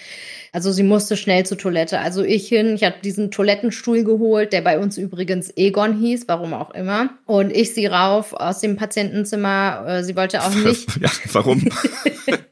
also 0.52 0.72
sie 0.72 0.82
musste 0.82 1.16
schnell 1.16 1.46
zur 1.46 1.58
Toilette. 1.58 2.00
Also 2.00 2.24
ich 2.24 2.48
hin, 2.48 2.74
ich 2.74 2.82
habe 2.82 2.96
diesen 3.04 3.30
Toilettenstuhl 3.30 4.02
geholt, 4.02 4.52
der 4.52 4.62
bei 4.62 4.80
uns 4.80 4.98
übrigens 4.98 5.52
Egon 5.56 5.96
hieß, 5.96 6.24
warum 6.26 6.54
auch 6.54 6.72
immer. 6.72 7.10
Und 7.24 7.52
ich 7.52 7.72
sie 7.72 7.86
rauf 7.86 8.32
aus 8.32 8.60
dem 8.60 8.76
Patientenzimmer. 8.76 9.84
Äh, 9.86 10.04
sie 10.04 10.16
wollte 10.16 10.42
auch 10.42 10.54
nicht. 10.64 10.88
ja, 11.00 11.10
warum? 11.32 11.68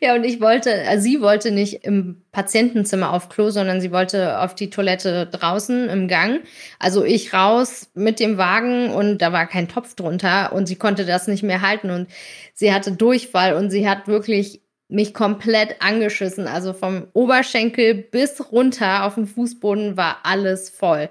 ja, 0.00 0.14
und 0.14 0.24
ich 0.24 0.40
wollte, 0.40 0.86
also 0.88 1.02
sie 1.02 1.20
wollte 1.20 1.50
nicht 1.50 1.84
im 1.84 2.22
Patientenzimmer 2.32 3.12
auf 3.12 3.28
Klo, 3.28 3.50
sondern 3.50 3.80
sie 3.80 3.92
wollte 3.92 4.40
auf 4.40 4.54
die 4.54 4.70
Toilette 4.70 5.26
draußen 5.26 5.88
im 5.88 6.08
Gang. 6.08 6.40
Also 6.78 7.04
ich 7.04 7.32
raus 7.34 7.90
mit 7.94 8.20
dem 8.20 8.38
Wagen 8.38 8.90
und 8.90 9.18
da 9.18 9.32
war 9.32 9.46
kein 9.46 9.68
Topf 9.68 9.94
drunter 9.94 10.52
und 10.52 10.66
sie 10.66 10.76
konnte 10.76 11.04
das 11.04 11.28
nicht 11.28 11.42
mehr 11.42 11.62
halten 11.62 11.90
und 11.90 12.08
sie 12.54 12.72
hatte 12.72 12.92
Durchfall 12.92 13.54
und 13.54 13.70
sie 13.70 13.88
hat 13.88 14.08
wirklich 14.08 14.62
mich 14.88 15.14
komplett 15.14 15.76
angeschissen. 15.80 16.46
Also 16.46 16.72
vom 16.72 17.08
Oberschenkel 17.14 17.94
bis 17.94 18.52
runter 18.52 19.04
auf 19.04 19.14
dem 19.14 19.26
Fußboden 19.26 19.96
war 19.96 20.18
alles 20.24 20.68
voll. 20.70 21.08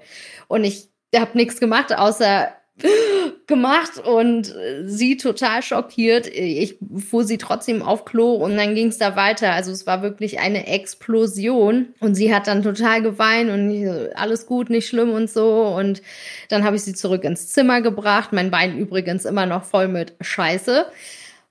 Und 0.48 0.64
ich 0.64 0.88
habe 1.14 1.36
nichts 1.36 1.60
gemacht, 1.60 1.94
außer 1.96 2.52
gemacht 3.46 3.98
und 3.98 4.54
sie 4.86 5.16
total 5.16 5.62
schockiert. 5.62 6.26
Ich 6.26 6.78
fuhr 7.08 7.24
sie 7.24 7.38
trotzdem 7.38 7.82
auf 7.82 8.04
Klo 8.04 8.32
und 8.34 8.56
dann 8.56 8.74
ging 8.74 8.88
es 8.88 8.98
da 8.98 9.14
weiter. 9.14 9.52
Also 9.52 9.70
es 9.72 9.86
war 9.86 10.02
wirklich 10.02 10.40
eine 10.40 10.66
Explosion 10.66 11.88
und 12.00 12.14
sie 12.14 12.34
hat 12.34 12.46
dann 12.46 12.62
total 12.62 13.02
geweint 13.02 13.50
und 13.50 14.10
alles 14.14 14.46
gut, 14.46 14.70
nicht 14.70 14.88
schlimm 14.88 15.10
und 15.10 15.30
so. 15.30 15.66
Und 15.66 16.02
dann 16.48 16.64
habe 16.64 16.76
ich 16.76 16.82
sie 16.82 16.94
zurück 16.94 17.24
ins 17.24 17.48
Zimmer 17.48 17.82
gebracht. 17.82 18.32
Mein 18.32 18.50
Bein 18.50 18.78
übrigens 18.78 19.24
immer 19.26 19.46
noch 19.46 19.64
voll 19.64 19.88
mit 19.88 20.14
Scheiße 20.20 20.86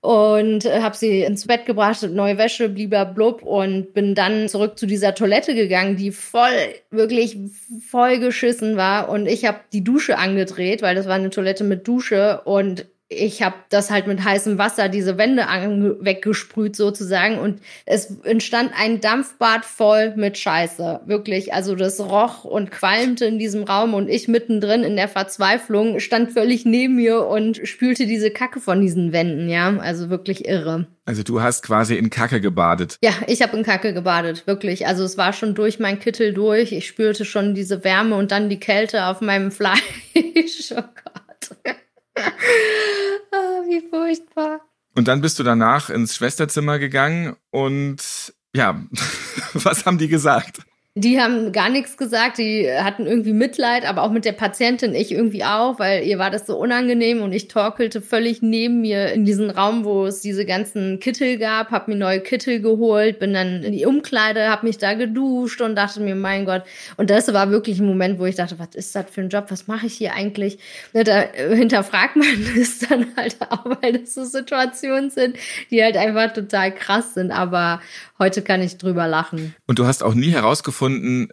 und 0.02 0.64
äh, 0.64 0.82
habe 0.82 0.96
sie 0.96 1.22
ins 1.22 1.46
Bett 1.46 1.64
gebracht, 1.64 2.02
neue 2.02 2.36
Wäsche, 2.36 2.68
blub 2.68 3.42
und 3.42 3.94
bin 3.94 4.16
dann 4.16 4.48
zurück 4.48 4.76
zu 4.76 4.86
dieser 4.86 5.14
Toilette 5.14 5.54
gegangen, 5.54 5.96
die 5.96 6.10
voll, 6.10 6.50
wirklich 6.90 7.38
voll 7.88 8.18
geschissen 8.18 8.76
war. 8.76 9.08
Und 9.08 9.26
ich 9.26 9.44
habe 9.44 9.60
die 9.72 9.84
Dusche 9.84 10.18
angedreht, 10.18 10.82
weil 10.82 10.96
das 10.96 11.06
war 11.06 11.14
eine 11.14 11.30
Toilette 11.30 11.62
mit 11.62 11.86
Dusche 11.86 12.40
und 12.44 12.86
ich 13.12 13.42
habe 13.42 13.56
das 13.68 13.90
halt 13.90 14.06
mit 14.06 14.24
heißem 14.24 14.58
Wasser 14.58 14.88
diese 14.88 15.18
Wände 15.18 15.42
weggesprüht 16.00 16.76
sozusagen 16.76 17.38
und 17.38 17.60
es 17.86 18.16
entstand 18.24 18.72
ein 18.76 19.00
Dampfbad 19.00 19.64
voll 19.64 20.14
mit 20.16 20.38
Scheiße. 20.38 21.00
Wirklich, 21.06 21.54
also 21.54 21.74
das 21.74 22.00
roch 22.00 22.44
und 22.44 22.70
qualmte 22.70 23.26
in 23.26 23.38
diesem 23.38 23.64
Raum 23.64 23.94
und 23.94 24.08
ich 24.08 24.28
mittendrin 24.28 24.82
in 24.82 24.96
der 24.96 25.08
Verzweiflung 25.08 26.00
stand 26.00 26.32
völlig 26.32 26.64
neben 26.64 26.96
mir 26.96 27.26
und 27.26 27.60
spülte 27.66 28.06
diese 28.06 28.30
Kacke 28.30 28.60
von 28.60 28.80
diesen 28.80 29.12
Wänden, 29.12 29.48
ja, 29.48 29.76
also 29.78 30.10
wirklich 30.10 30.46
irre. 30.46 30.86
Also 31.04 31.24
du 31.24 31.42
hast 31.42 31.64
quasi 31.64 31.96
in 31.96 32.10
Kacke 32.10 32.40
gebadet. 32.40 32.96
Ja, 33.02 33.12
ich 33.26 33.42
habe 33.42 33.56
in 33.56 33.64
Kacke 33.64 33.92
gebadet, 33.92 34.46
wirklich. 34.46 34.86
Also 34.86 35.02
es 35.02 35.18
war 35.18 35.32
schon 35.32 35.54
durch 35.54 35.80
mein 35.80 35.98
Kittel 35.98 36.32
durch. 36.32 36.70
Ich 36.70 36.86
spürte 36.86 37.24
schon 37.24 37.54
diese 37.54 37.82
Wärme 37.82 38.14
und 38.14 38.30
dann 38.30 38.48
die 38.48 38.60
Kälte 38.60 39.06
auf 39.06 39.20
meinem 39.20 39.50
Fleisch. 39.50 39.80
oh 40.70 40.76
Gott. 40.76 41.76
ah, 43.32 43.62
wie 43.66 43.82
furchtbar. 43.88 44.60
Und 44.94 45.08
dann 45.08 45.20
bist 45.20 45.38
du 45.38 45.42
danach 45.42 45.90
ins 45.90 46.16
Schwesterzimmer 46.16 46.78
gegangen 46.78 47.36
und 47.50 48.34
ja, 48.54 48.82
was 49.54 49.86
haben 49.86 49.98
die 49.98 50.08
gesagt? 50.08 50.60
Die 50.94 51.18
haben 51.18 51.52
gar 51.52 51.70
nichts 51.70 51.96
gesagt, 51.96 52.36
die 52.36 52.70
hatten 52.70 53.06
irgendwie 53.06 53.32
Mitleid, 53.32 53.88
aber 53.88 54.02
auch 54.02 54.10
mit 54.10 54.26
der 54.26 54.32
Patientin, 54.32 54.94
ich 54.94 55.10
irgendwie 55.10 55.42
auch, 55.42 55.78
weil 55.78 56.04
ihr 56.04 56.18
war 56.18 56.30
das 56.30 56.46
so 56.46 56.58
unangenehm 56.58 57.22
und 57.22 57.32
ich 57.32 57.48
torkelte 57.48 58.02
völlig 58.02 58.42
neben 58.42 58.82
mir 58.82 59.10
in 59.10 59.24
diesen 59.24 59.48
Raum, 59.48 59.86
wo 59.86 60.04
es 60.04 60.20
diese 60.20 60.44
ganzen 60.44 61.00
Kittel 61.00 61.38
gab, 61.38 61.70
hab 61.70 61.88
mir 61.88 61.96
neue 61.96 62.20
Kittel 62.20 62.60
geholt, 62.60 63.20
bin 63.20 63.32
dann 63.32 63.62
in 63.62 63.72
die 63.72 63.86
Umkleide, 63.86 64.50
hab 64.50 64.64
mich 64.64 64.76
da 64.76 64.92
geduscht 64.92 65.62
und 65.62 65.76
dachte 65.76 66.02
mir, 66.02 66.14
mein 66.14 66.44
Gott. 66.44 66.64
Und 66.98 67.08
das 67.08 67.32
war 67.32 67.50
wirklich 67.50 67.78
ein 67.80 67.86
Moment, 67.86 68.18
wo 68.18 68.26
ich 68.26 68.36
dachte, 68.36 68.58
was 68.58 68.74
ist 68.74 68.94
das 68.94 69.06
für 69.10 69.22
ein 69.22 69.30
Job, 69.30 69.46
was 69.48 69.68
mache 69.68 69.86
ich 69.86 69.94
hier 69.94 70.12
eigentlich? 70.12 70.58
Da 70.92 71.22
hinterfragt 71.54 72.16
man 72.16 72.28
es 72.60 72.80
dann 72.80 73.06
halt 73.16 73.38
auch, 73.48 73.64
weil 73.80 73.94
das 73.94 74.12
so 74.12 74.24
Situationen 74.24 75.08
sind, 75.08 75.38
die 75.70 75.82
halt 75.82 75.96
einfach 75.96 76.34
total 76.34 76.74
krass 76.74 77.14
sind, 77.14 77.30
aber 77.30 77.80
heute 78.18 78.42
kann 78.42 78.60
ich 78.60 78.76
drüber 78.76 79.08
lachen. 79.08 79.54
Und 79.66 79.78
du 79.78 79.86
hast 79.86 80.02
auch 80.02 80.12
nie 80.12 80.32
herausgefunden, 80.32 80.81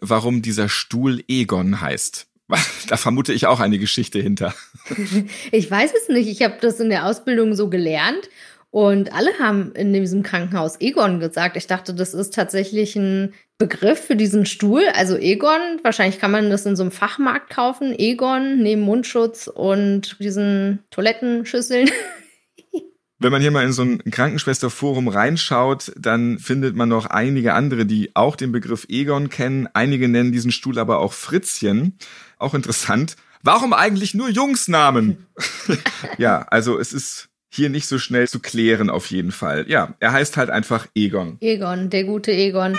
warum 0.02 0.42
dieser 0.42 0.70
Stuhl 0.70 1.24
Egon 1.28 1.82
heißt. 1.82 2.28
Da 2.88 2.98
vermute 2.98 3.34
ich 3.34 3.46
auch 3.46 3.60
eine 3.60 3.78
Geschichte 3.78 4.20
hinter. 4.20 4.56
Ich 5.52 5.70
weiß 5.70 5.92
es 5.94 6.10
nicht. 6.10 6.28
Ich 6.28 6.42
habe 6.42 6.58
das 6.60 6.80
in 6.80 6.90
der 6.90 7.06
Ausbildung 7.06 7.54
so 7.54 7.70
gelernt 7.70 8.30
und 8.72 9.14
alle 9.14 9.32
haben 9.40 9.72
in 9.74 9.94
diesem 9.94 10.24
Krankenhaus 10.24 10.80
Egon 10.80 11.20
gesagt. 11.20 11.58
Ich 11.58 11.68
dachte, 11.68 11.94
das 11.94 12.14
ist 12.14 12.34
tatsächlich 12.34 12.96
ein 12.96 13.34
Begriff 13.58 14.00
für 14.00 14.16
diesen 14.16 14.46
Stuhl. 14.46 14.84
Also 14.96 15.18
Egon, 15.18 15.80
wahrscheinlich 15.84 16.20
kann 16.20 16.32
man 16.32 16.50
das 16.50 16.66
in 16.66 16.76
so 16.76 16.84
einem 16.84 16.92
Fachmarkt 16.92 17.50
kaufen. 17.50 17.94
Egon 17.98 18.60
neben 18.62 18.82
Mundschutz 18.82 19.48
und 19.48 20.18
diesen 20.20 20.80
Toilettenschüsseln. 20.92 21.90
Wenn 23.22 23.34
man 23.34 23.42
hier 23.42 23.52
mal 23.52 23.66
in 23.66 23.74
so 23.74 23.82
ein 23.82 24.00
Krankenschwesterforum 24.10 25.10
reinschaut, 25.10 25.92
dann 25.98 26.40
findet 26.40 26.78
man 26.78 26.88
noch 26.88 27.06
einige 27.06 27.54
andere, 27.54 27.86
die 27.86 28.16
auch 28.16 28.38
den 28.38 28.54
Begriff 28.54 28.86
Egon 28.88 29.28
kennen. 29.28 29.68
Einige 29.74 30.08
nennen 30.08 30.32
diesen 30.32 30.54
Stuhl 30.54 30.80
aber 30.80 31.00
auch 31.00 31.12
Fritzchen. 31.12 31.98
Auch 32.38 32.54
interessant. 32.54 33.18
Warum 33.44 33.74
eigentlich 33.74 34.14
nur 34.14 34.30
Jungsnamen? 34.30 35.26
ja, 36.18 36.44
also 36.44 36.80
es 36.80 36.94
ist 36.94 37.28
hier 37.50 37.70
nicht 37.70 37.88
so 37.88 38.00
schnell 38.00 38.30
zu 38.30 38.40
klären 38.40 38.90
auf 38.90 39.08
jeden 39.08 39.34
Fall. 39.34 39.66
Ja, 39.68 39.96
er 40.00 40.14
heißt 40.14 40.38
halt 40.38 40.50
einfach 40.50 40.88
Egon. 40.96 41.38
Egon, 41.42 41.90
der 41.90 42.06
gute 42.06 42.32
Egon. 42.32 42.78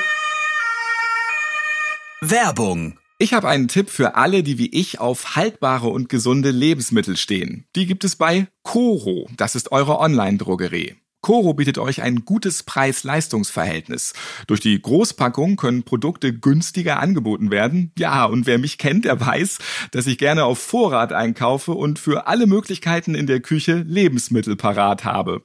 Werbung 2.23 3.00
ich 3.21 3.35
habe 3.35 3.49
einen 3.49 3.69
Tipp 3.69 3.91
für 3.91 4.15
alle, 4.15 4.43
die 4.43 4.57
wie 4.57 4.71
ich 4.71 4.99
auf 4.99 5.37
haltbare 5.37 5.89
und 5.89 6.09
gesunde 6.09 6.51
Lebensmittel 6.51 7.19
stehen. 7.19 7.67
Die 7.77 7.85
gibt 7.85 8.03
es 8.03 8.17
bei 8.17 8.49
Coro. 8.63 9.29
Das 9.37 9.55
ist 9.55 9.73
eure 9.73 9.99
Online-Drogerie. 9.99 10.97
Coro 11.31 11.55
bietet 11.55 11.79
euch 11.79 12.03
ein 12.03 12.25
gutes 12.25 12.65
Preis-Leistungs-Verhältnis. 12.65 14.15
Durch 14.49 14.59
die 14.59 14.83
Großpackung 14.83 15.55
können 15.55 15.85
Produkte 15.85 16.37
günstiger 16.37 16.99
angeboten 16.99 17.53
werden. 17.53 17.93
Ja, 17.97 18.25
und 18.25 18.47
wer 18.47 18.59
mich 18.59 18.79
kennt, 18.79 19.05
der 19.05 19.21
weiß, 19.21 19.59
dass 19.93 20.09
ich 20.09 20.19
gerne 20.19 20.43
auf 20.43 20.59
Vorrat 20.59 21.13
einkaufe 21.13 21.71
und 21.71 22.01
für 22.01 22.27
alle 22.27 22.49
Möglichkeiten 22.49 23.15
in 23.15 23.29
der 23.29 23.39
Küche 23.39 23.85
Lebensmittel 23.87 24.57
parat 24.57 25.05
habe. 25.05 25.43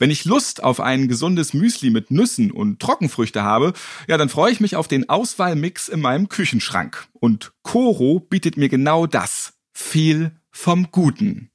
Wenn 0.00 0.10
ich 0.10 0.24
Lust 0.24 0.64
auf 0.64 0.80
ein 0.80 1.06
gesundes 1.06 1.54
Müsli 1.54 1.90
mit 1.90 2.10
Nüssen 2.10 2.50
und 2.50 2.80
Trockenfrüchte 2.80 3.44
habe, 3.44 3.72
ja, 4.08 4.18
dann 4.18 4.30
freue 4.30 4.50
ich 4.50 4.58
mich 4.58 4.74
auf 4.74 4.88
den 4.88 5.08
Auswahlmix 5.08 5.88
in 5.88 6.00
meinem 6.00 6.28
Küchenschrank. 6.28 7.06
Und 7.12 7.52
Coro 7.62 8.18
bietet 8.18 8.56
mir 8.56 8.68
genau 8.68 9.06
das. 9.06 9.52
Viel 9.72 10.32
vom 10.50 10.88
Guten. 10.90 11.50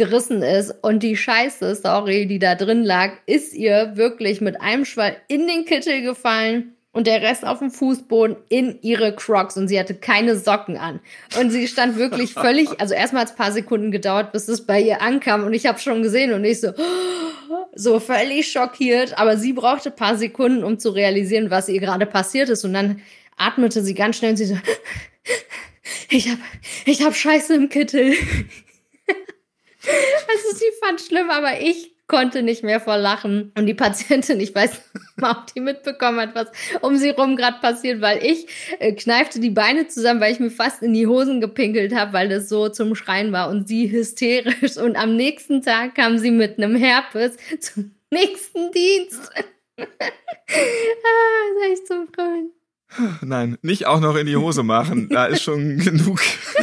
gerissen 0.00 0.42
ist 0.42 0.74
und 0.80 1.02
die 1.02 1.14
Scheiße, 1.14 1.74
sorry, 1.74 2.24
die 2.26 2.38
da 2.38 2.54
drin 2.54 2.84
lag, 2.84 3.12
ist 3.26 3.52
ihr 3.52 3.92
wirklich 3.96 4.40
mit 4.40 4.58
einem 4.58 4.86
Schwall 4.86 5.14
in 5.28 5.46
den 5.46 5.66
Kittel 5.66 6.00
gefallen 6.00 6.74
und 6.92 7.06
der 7.06 7.20
Rest 7.20 7.46
auf 7.46 7.58
dem 7.58 7.70
Fußboden 7.70 8.34
in 8.48 8.78
ihre 8.80 9.14
Crocs 9.14 9.58
und 9.58 9.68
sie 9.68 9.78
hatte 9.78 9.94
keine 9.94 10.36
Socken 10.36 10.78
an. 10.78 11.00
Und 11.38 11.50
sie 11.50 11.68
stand 11.68 11.98
wirklich 11.98 12.32
völlig, 12.46 12.80
also 12.80 12.94
erstmal 12.94 13.24
hat 13.24 13.28
es 13.28 13.34
ein 13.34 13.44
paar 13.44 13.52
Sekunden 13.52 13.90
gedauert, 13.90 14.32
bis 14.32 14.48
es 14.48 14.64
bei 14.64 14.80
ihr 14.80 15.02
ankam 15.02 15.44
und 15.44 15.52
ich 15.52 15.66
habe 15.66 15.78
schon 15.78 16.02
gesehen 16.02 16.32
und 16.32 16.46
ich 16.46 16.62
so, 16.62 16.72
so 17.74 18.00
völlig 18.00 18.50
schockiert, 18.50 19.18
aber 19.18 19.36
sie 19.36 19.52
brauchte 19.52 19.90
ein 19.90 19.96
paar 19.96 20.16
Sekunden, 20.16 20.64
um 20.64 20.78
zu 20.78 20.88
realisieren, 20.92 21.50
was 21.50 21.68
ihr 21.68 21.78
gerade 21.78 22.06
passiert 22.06 22.48
ist 22.48 22.64
und 22.64 22.72
dann 22.72 23.02
atmete 23.36 23.82
sie 23.82 23.92
ganz 23.92 24.16
schnell 24.16 24.30
und 24.30 24.38
sie 24.38 24.46
so, 24.46 24.56
ich 26.08 26.30
hab, 26.30 26.38
ich 26.86 27.04
hab 27.04 27.14
Scheiße 27.14 27.54
im 27.54 27.68
Kittel. 27.68 28.14
Also 30.28 30.56
sie 30.56 30.70
fand 30.80 31.00
schlimm, 31.00 31.30
aber 31.30 31.60
ich 31.60 31.92
konnte 32.10 32.42
nicht 32.42 32.62
mehr 32.64 32.80
vor 32.80 32.98
Lachen. 32.98 33.52
Und 33.56 33.66
die 33.66 33.74
Patientin, 33.74 34.40
ich 34.40 34.54
weiß 34.54 34.72
nicht, 34.72 35.22
ob 35.22 35.46
die 35.54 35.60
mitbekommen 35.60 36.20
hat, 36.20 36.34
was 36.34 36.48
um 36.82 36.96
sie 36.96 37.10
rum 37.10 37.36
gerade 37.36 37.58
passiert, 37.60 38.00
weil 38.00 38.24
ich 38.24 38.46
äh, 38.78 38.92
kneifte 38.92 39.40
die 39.40 39.50
Beine 39.50 39.86
zusammen, 39.88 40.20
weil 40.20 40.32
ich 40.32 40.40
mir 40.40 40.50
fast 40.50 40.82
in 40.82 40.92
die 40.92 41.06
Hosen 41.06 41.40
gepinkelt 41.40 41.94
habe, 41.94 42.12
weil 42.12 42.28
das 42.28 42.48
so 42.48 42.68
zum 42.68 42.94
Schreien 42.94 43.32
war 43.32 43.48
und 43.48 43.68
sie 43.68 43.90
hysterisch. 43.90 44.76
Und 44.76 44.96
am 44.96 45.16
nächsten 45.16 45.62
Tag 45.62 45.94
kam 45.94 46.18
sie 46.18 46.32
mit 46.32 46.58
einem 46.58 46.74
Herpes 46.74 47.36
zum 47.60 47.92
nächsten 48.10 48.72
Dienst. 48.72 49.30
ah, 49.78 49.84
das 49.86 51.64
ist 51.64 51.72
echt 51.72 51.86
zum 51.86 52.08
Freuen. 52.12 52.50
Nein, 53.22 53.56
nicht 53.62 53.86
auch 53.86 54.00
noch 54.00 54.16
in 54.16 54.26
die 54.26 54.36
Hose 54.36 54.64
machen. 54.64 55.08
Da 55.10 55.26
ist 55.26 55.42
schon 55.42 55.78
genug, 55.78 56.20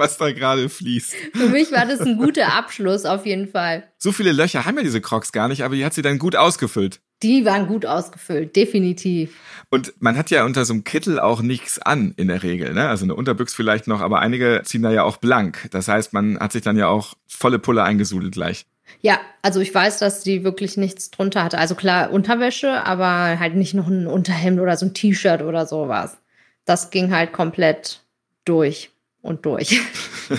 was 0.00 0.18
da 0.18 0.32
gerade 0.32 0.68
fließt. 0.68 1.14
Für 1.34 1.48
mich 1.48 1.70
war 1.70 1.86
das 1.86 2.00
ein 2.00 2.18
guter 2.18 2.52
Abschluss 2.54 3.04
auf 3.04 3.24
jeden 3.24 3.46
Fall. 3.46 3.84
So 3.98 4.10
viele 4.10 4.32
Löcher 4.32 4.64
haben 4.64 4.76
ja 4.76 4.82
diese 4.82 5.00
Crocs 5.00 5.30
gar 5.30 5.46
nicht, 5.46 5.62
aber 5.62 5.76
die 5.76 5.84
hat 5.84 5.94
sie 5.94 6.02
dann 6.02 6.18
gut 6.18 6.34
ausgefüllt. 6.34 7.00
Die 7.22 7.44
waren 7.44 7.68
gut 7.68 7.84
ausgefüllt, 7.84 8.56
definitiv. 8.56 9.36
Und 9.70 9.92
man 10.00 10.16
hat 10.16 10.30
ja 10.30 10.44
unter 10.44 10.64
so 10.64 10.72
einem 10.72 10.84
Kittel 10.84 11.20
auch 11.20 11.42
nichts 11.42 11.78
an 11.78 12.14
in 12.16 12.28
der 12.28 12.42
Regel, 12.42 12.72
ne? 12.72 12.88
Also 12.88 13.04
eine 13.04 13.14
Unterbüchs 13.14 13.54
vielleicht 13.54 13.86
noch, 13.86 14.00
aber 14.00 14.20
einige 14.20 14.62
ziehen 14.64 14.82
da 14.82 14.90
ja 14.90 15.04
auch 15.04 15.18
blank. 15.18 15.68
Das 15.70 15.86
heißt, 15.86 16.14
man 16.14 16.40
hat 16.40 16.52
sich 16.52 16.62
dann 16.62 16.78
ja 16.78 16.88
auch 16.88 17.14
volle 17.28 17.58
Pulle 17.58 17.82
eingesudelt 17.82 18.32
gleich. 18.32 18.64
Ja, 19.02 19.20
also 19.42 19.60
ich 19.60 19.74
weiß, 19.74 19.98
dass 19.98 20.22
die 20.22 20.44
wirklich 20.44 20.76
nichts 20.76 21.10
drunter 21.10 21.44
hatte. 21.44 21.58
Also 21.58 21.74
klar, 21.74 22.10
Unterwäsche, 22.10 22.84
aber 22.84 23.38
halt 23.38 23.54
nicht 23.54 23.74
noch 23.74 23.86
ein 23.86 24.06
Unterhemd 24.06 24.58
oder 24.58 24.76
so 24.76 24.86
ein 24.86 24.94
T-Shirt 24.94 25.42
oder 25.42 25.66
sowas. 25.66 26.18
Das 26.64 26.90
ging 26.90 27.14
halt 27.14 27.32
komplett 27.32 28.02
durch 28.44 28.90
und 29.22 29.44
durch. 29.46 29.80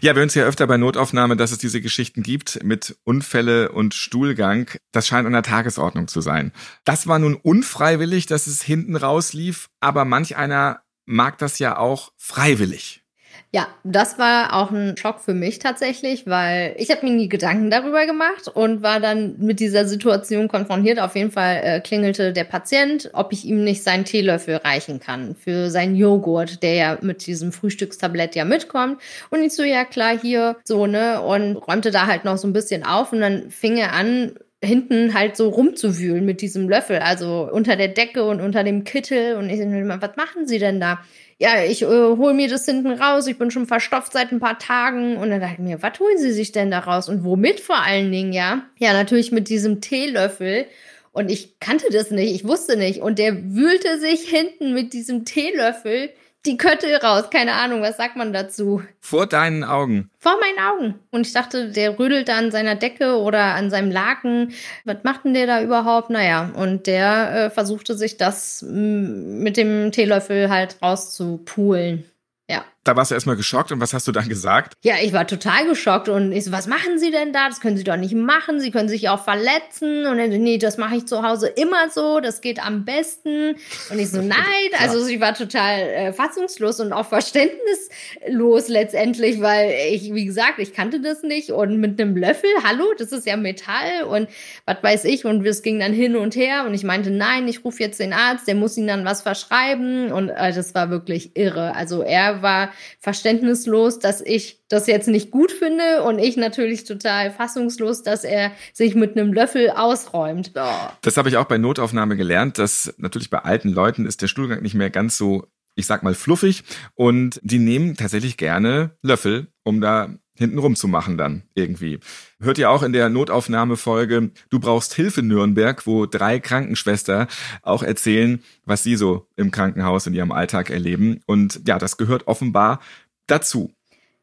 ja, 0.00 0.14
wir 0.14 0.14
hören 0.14 0.28
es 0.28 0.34
ja 0.34 0.44
öfter 0.44 0.66
bei 0.66 0.76
Notaufnahme, 0.76 1.36
dass 1.36 1.52
es 1.52 1.58
diese 1.58 1.80
Geschichten 1.80 2.22
gibt 2.22 2.62
mit 2.62 2.96
Unfälle 3.04 3.72
und 3.72 3.94
Stuhlgang. 3.94 4.70
Das 4.92 5.06
scheint 5.06 5.26
an 5.26 5.32
der 5.32 5.42
Tagesordnung 5.42 6.08
zu 6.08 6.20
sein. 6.20 6.52
Das 6.84 7.06
war 7.06 7.18
nun 7.18 7.34
unfreiwillig, 7.34 8.26
dass 8.26 8.46
es 8.46 8.62
hinten 8.62 8.96
rauslief, 8.96 9.68
aber 9.80 10.04
manch 10.04 10.36
einer 10.36 10.82
mag 11.06 11.38
das 11.38 11.58
ja 11.58 11.78
auch 11.78 12.12
freiwillig. 12.16 13.05
Ja, 13.52 13.68
das 13.84 14.18
war 14.18 14.52
auch 14.54 14.70
ein 14.70 14.96
Schock 14.98 15.20
für 15.20 15.32
mich 15.32 15.60
tatsächlich, 15.60 16.26
weil 16.26 16.74
ich 16.78 16.90
habe 16.90 17.06
mir 17.06 17.12
nie 17.12 17.28
Gedanken 17.28 17.70
darüber 17.70 18.04
gemacht 18.04 18.48
und 18.48 18.82
war 18.82 19.00
dann 19.00 19.36
mit 19.38 19.60
dieser 19.60 19.86
Situation 19.86 20.48
konfrontiert. 20.48 20.98
Auf 21.00 21.14
jeden 21.14 21.30
Fall 21.30 21.60
äh, 21.62 21.80
klingelte 21.80 22.32
der 22.32 22.44
Patient, 22.44 23.08
ob 23.14 23.32
ich 23.32 23.44
ihm 23.46 23.64
nicht 23.64 23.82
seinen 23.82 24.04
Teelöffel 24.04 24.56
reichen 24.56 25.00
kann 25.00 25.36
für 25.36 25.70
seinen 25.70 25.94
Joghurt, 25.96 26.62
der 26.62 26.74
ja 26.74 26.98
mit 27.00 27.26
diesem 27.26 27.52
Frühstückstablett 27.52 28.34
ja 28.34 28.44
mitkommt. 28.44 29.00
Und 29.30 29.42
ich 29.42 29.54
so, 29.54 29.62
ja 29.62 29.84
klar, 29.84 30.18
hier 30.18 30.56
so, 30.64 30.86
ne? 30.86 31.22
Und 31.22 31.56
räumte 31.56 31.90
da 31.92 32.06
halt 32.06 32.24
noch 32.24 32.36
so 32.36 32.48
ein 32.48 32.52
bisschen 32.52 32.84
auf 32.84 33.12
und 33.12 33.20
dann 33.20 33.50
fing 33.50 33.76
er 33.78 33.92
an, 33.94 34.32
hinten 34.62 35.14
halt 35.14 35.36
so 35.36 35.48
rumzuwühlen 35.48 36.24
mit 36.24 36.40
diesem 36.40 36.68
Löffel, 36.68 36.98
also 36.98 37.48
unter 37.52 37.76
der 37.76 37.88
Decke 37.88 38.24
und 38.24 38.40
unter 38.40 38.64
dem 38.64 38.84
Kittel. 38.84 39.36
Und 39.36 39.50
ich 39.50 39.58
so, 39.58 39.66
was 39.66 40.16
machen 40.16 40.46
Sie 40.46 40.58
denn 40.58 40.80
da? 40.80 41.00
ja, 41.38 41.62
ich 41.62 41.82
äh, 41.82 41.86
hole 41.86 42.32
mir 42.32 42.48
das 42.48 42.64
hinten 42.64 42.92
raus, 42.92 43.26
ich 43.26 43.38
bin 43.38 43.50
schon 43.50 43.66
verstopft 43.66 44.12
seit 44.12 44.32
ein 44.32 44.40
paar 44.40 44.58
Tagen. 44.58 45.16
Und 45.16 45.30
dann 45.30 45.40
dachte 45.40 45.54
ich 45.54 45.58
mir, 45.60 45.82
was 45.82 45.98
holen 46.00 46.18
Sie 46.18 46.32
sich 46.32 46.52
denn 46.52 46.70
da 46.70 46.78
raus? 46.78 47.08
Und 47.08 47.24
womit 47.24 47.60
vor 47.60 47.82
allen 47.82 48.10
Dingen, 48.10 48.32
ja? 48.32 48.64
Ja, 48.78 48.92
natürlich 48.92 49.32
mit 49.32 49.48
diesem 49.48 49.80
Teelöffel. 49.80 50.66
Und 51.12 51.30
ich 51.30 51.60
kannte 51.60 51.86
das 51.90 52.10
nicht, 52.10 52.34
ich 52.34 52.46
wusste 52.46 52.76
nicht. 52.76 53.00
Und 53.00 53.18
der 53.18 53.54
wühlte 53.54 53.98
sich 54.00 54.28
hinten 54.28 54.72
mit 54.72 54.92
diesem 54.92 55.24
Teelöffel 55.24 56.10
die 56.46 56.56
Köttel 56.56 56.96
raus. 56.96 57.30
Keine 57.30 57.54
Ahnung, 57.54 57.82
was 57.82 57.96
sagt 57.96 58.16
man 58.16 58.32
dazu? 58.32 58.82
Vor 59.00 59.26
deinen 59.26 59.64
Augen. 59.64 60.10
Vor 60.18 60.38
meinen 60.40 60.58
Augen. 60.58 61.00
Und 61.10 61.26
ich 61.26 61.32
dachte, 61.32 61.70
der 61.70 61.98
rödelt 61.98 62.28
da 62.28 62.38
an 62.38 62.50
seiner 62.50 62.74
Decke 62.74 63.18
oder 63.18 63.54
an 63.54 63.70
seinem 63.70 63.90
Laken. 63.90 64.52
Was 64.84 64.98
macht 65.02 65.24
denn 65.24 65.34
der 65.34 65.46
da 65.46 65.62
überhaupt? 65.62 66.10
Naja, 66.10 66.50
und 66.54 66.86
der 66.86 67.34
äh, 67.34 67.50
versuchte 67.50 67.94
sich 67.94 68.16
das 68.16 68.62
mit 68.62 69.56
dem 69.56 69.92
Teelöffel 69.92 70.50
halt 70.50 70.76
rauszupulen. 70.82 72.04
Ja. 72.48 72.64
Da 72.86 72.94
warst 72.94 73.10
du 73.10 73.16
erstmal 73.16 73.34
geschockt 73.34 73.72
und 73.72 73.80
was 73.80 73.92
hast 73.92 74.06
du 74.06 74.12
dann 74.12 74.28
gesagt? 74.28 74.74
Ja, 74.84 74.94
ich 75.02 75.12
war 75.12 75.26
total 75.26 75.66
geschockt 75.66 76.08
und 76.08 76.30
ich 76.30 76.44
so, 76.44 76.52
was 76.52 76.68
machen 76.68 77.00
Sie 77.00 77.10
denn 77.10 77.32
da? 77.32 77.48
Das 77.48 77.60
können 77.60 77.76
Sie 77.76 77.82
doch 77.82 77.96
nicht 77.96 78.14
machen. 78.14 78.60
Sie 78.60 78.70
können 78.70 78.88
sich 78.88 79.08
auch 79.08 79.24
verletzen. 79.24 80.06
Und 80.06 80.18
dann, 80.18 80.30
nee, 80.30 80.56
das 80.56 80.78
mache 80.78 80.94
ich 80.94 81.06
zu 81.06 81.24
Hause 81.24 81.48
immer 81.48 81.90
so. 81.90 82.20
Das 82.20 82.40
geht 82.40 82.64
am 82.64 82.84
besten. 82.84 83.56
Und 83.90 83.98
ich 83.98 84.08
so, 84.10 84.18
nein. 84.22 84.36
Also 84.78 85.04
ich 85.04 85.18
war 85.18 85.34
total 85.34 85.80
äh, 85.80 86.12
fassungslos 86.12 86.78
und 86.78 86.92
auch 86.92 87.06
verständnislos 87.08 88.68
letztendlich, 88.68 89.40
weil 89.40 89.74
ich, 89.90 90.14
wie 90.14 90.24
gesagt, 90.24 90.60
ich 90.60 90.72
kannte 90.72 91.00
das 91.00 91.24
nicht. 91.24 91.50
Und 91.50 91.80
mit 91.80 92.00
einem 92.00 92.16
Löffel, 92.16 92.50
hallo, 92.62 92.84
das 92.96 93.10
ist 93.10 93.26
ja 93.26 93.36
Metall 93.36 94.04
und 94.08 94.28
was 94.64 94.76
weiß 94.80 95.04
ich. 95.06 95.24
Und 95.24 95.44
es 95.44 95.62
ging 95.62 95.80
dann 95.80 95.92
hin 95.92 96.14
und 96.14 96.36
her. 96.36 96.64
Und 96.64 96.74
ich 96.74 96.84
meinte, 96.84 97.10
nein, 97.10 97.48
ich 97.48 97.64
rufe 97.64 97.82
jetzt 97.82 97.98
den 97.98 98.12
Arzt, 98.12 98.46
der 98.46 98.54
muss 98.54 98.76
Ihnen 98.76 98.86
dann 98.86 99.04
was 99.04 99.22
verschreiben. 99.22 100.12
Und 100.12 100.28
äh, 100.28 100.52
das 100.52 100.72
war 100.76 100.88
wirklich 100.90 101.32
irre. 101.34 101.74
Also 101.74 102.02
er 102.02 102.42
war 102.42 102.70
verständnislos, 103.00 103.98
dass 103.98 104.20
ich 104.20 104.62
das 104.68 104.86
jetzt 104.86 105.08
nicht 105.08 105.30
gut 105.30 105.52
finde 105.52 106.02
und 106.02 106.18
ich 106.18 106.36
natürlich 106.36 106.84
total 106.84 107.30
fassungslos, 107.30 108.02
dass 108.02 108.24
er 108.24 108.52
sich 108.72 108.94
mit 108.94 109.16
einem 109.16 109.32
Löffel 109.32 109.70
ausräumt. 109.70 110.52
Oh. 110.54 110.88
Das 111.02 111.16
habe 111.16 111.28
ich 111.28 111.36
auch 111.36 111.46
bei 111.46 111.58
Notaufnahme 111.58 112.16
gelernt, 112.16 112.58
dass 112.58 112.94
natürlich 112.98 113.30
bei 113.30 113.38
alten 113.38 113.68
Leuten 113.68 114.06
ist 114.06 114.22
der 114.22 114.28
Stuhlgang 114.28 114.62
nicht 114.62 114.74
mehr 114.74 114.90
ganz 114.90 115.16
so, 115.16 115.46
ich 115.74 115.86
sag 115.86 116.02
mal, 116.02 116.14
fluffig 116.14 116.64
und 116.94 117.40
die 117.42 117.58
nehmen 117.58 117.96
tatsächlich 117.96 118.36
gerne 118.36 118.96
Löffel, 119.02 119.48
um 119.62 119.80
da 119.80 120.16
hinten 120.36 120.58
rumzumachen 120.58 121.16
dann 121.18 121.42
irgendwie. 121.54 121.98
Hört 122.40 122.58
ihr 122.58 122.70
auch 122.70 122.82
in 122.82 122.92
der 122.92 123.08
Notaufnahmefolge 123.08 124.30
Du 124.50 124.60
brauchst 124.60 124.94
Hilfe 124.94 125.22
Nürnberg, 125.22 125.86
wo 125.86 126.06
drei 126.06 126.38
Krankenschwester 126.38 127.26
auch 127.62 127.82
erzählen, 127.82 128.42
was 128.64 128.82
sie 128.82 128.96
so 128.96 129.26
im 129.36 129.50
Krankenhaus 129.50 130.06
in 130.06 130.14
ihrem 130.14 130.32
Alltag 130.32 130.70
erleben. 130.70 131.20
Und 131.26 131.62
ja, 131.66 131.78
das 131.78 131.96
gehört 131.96 132.26
offenbar 132.26 132.80
dazu. 133.26 133.72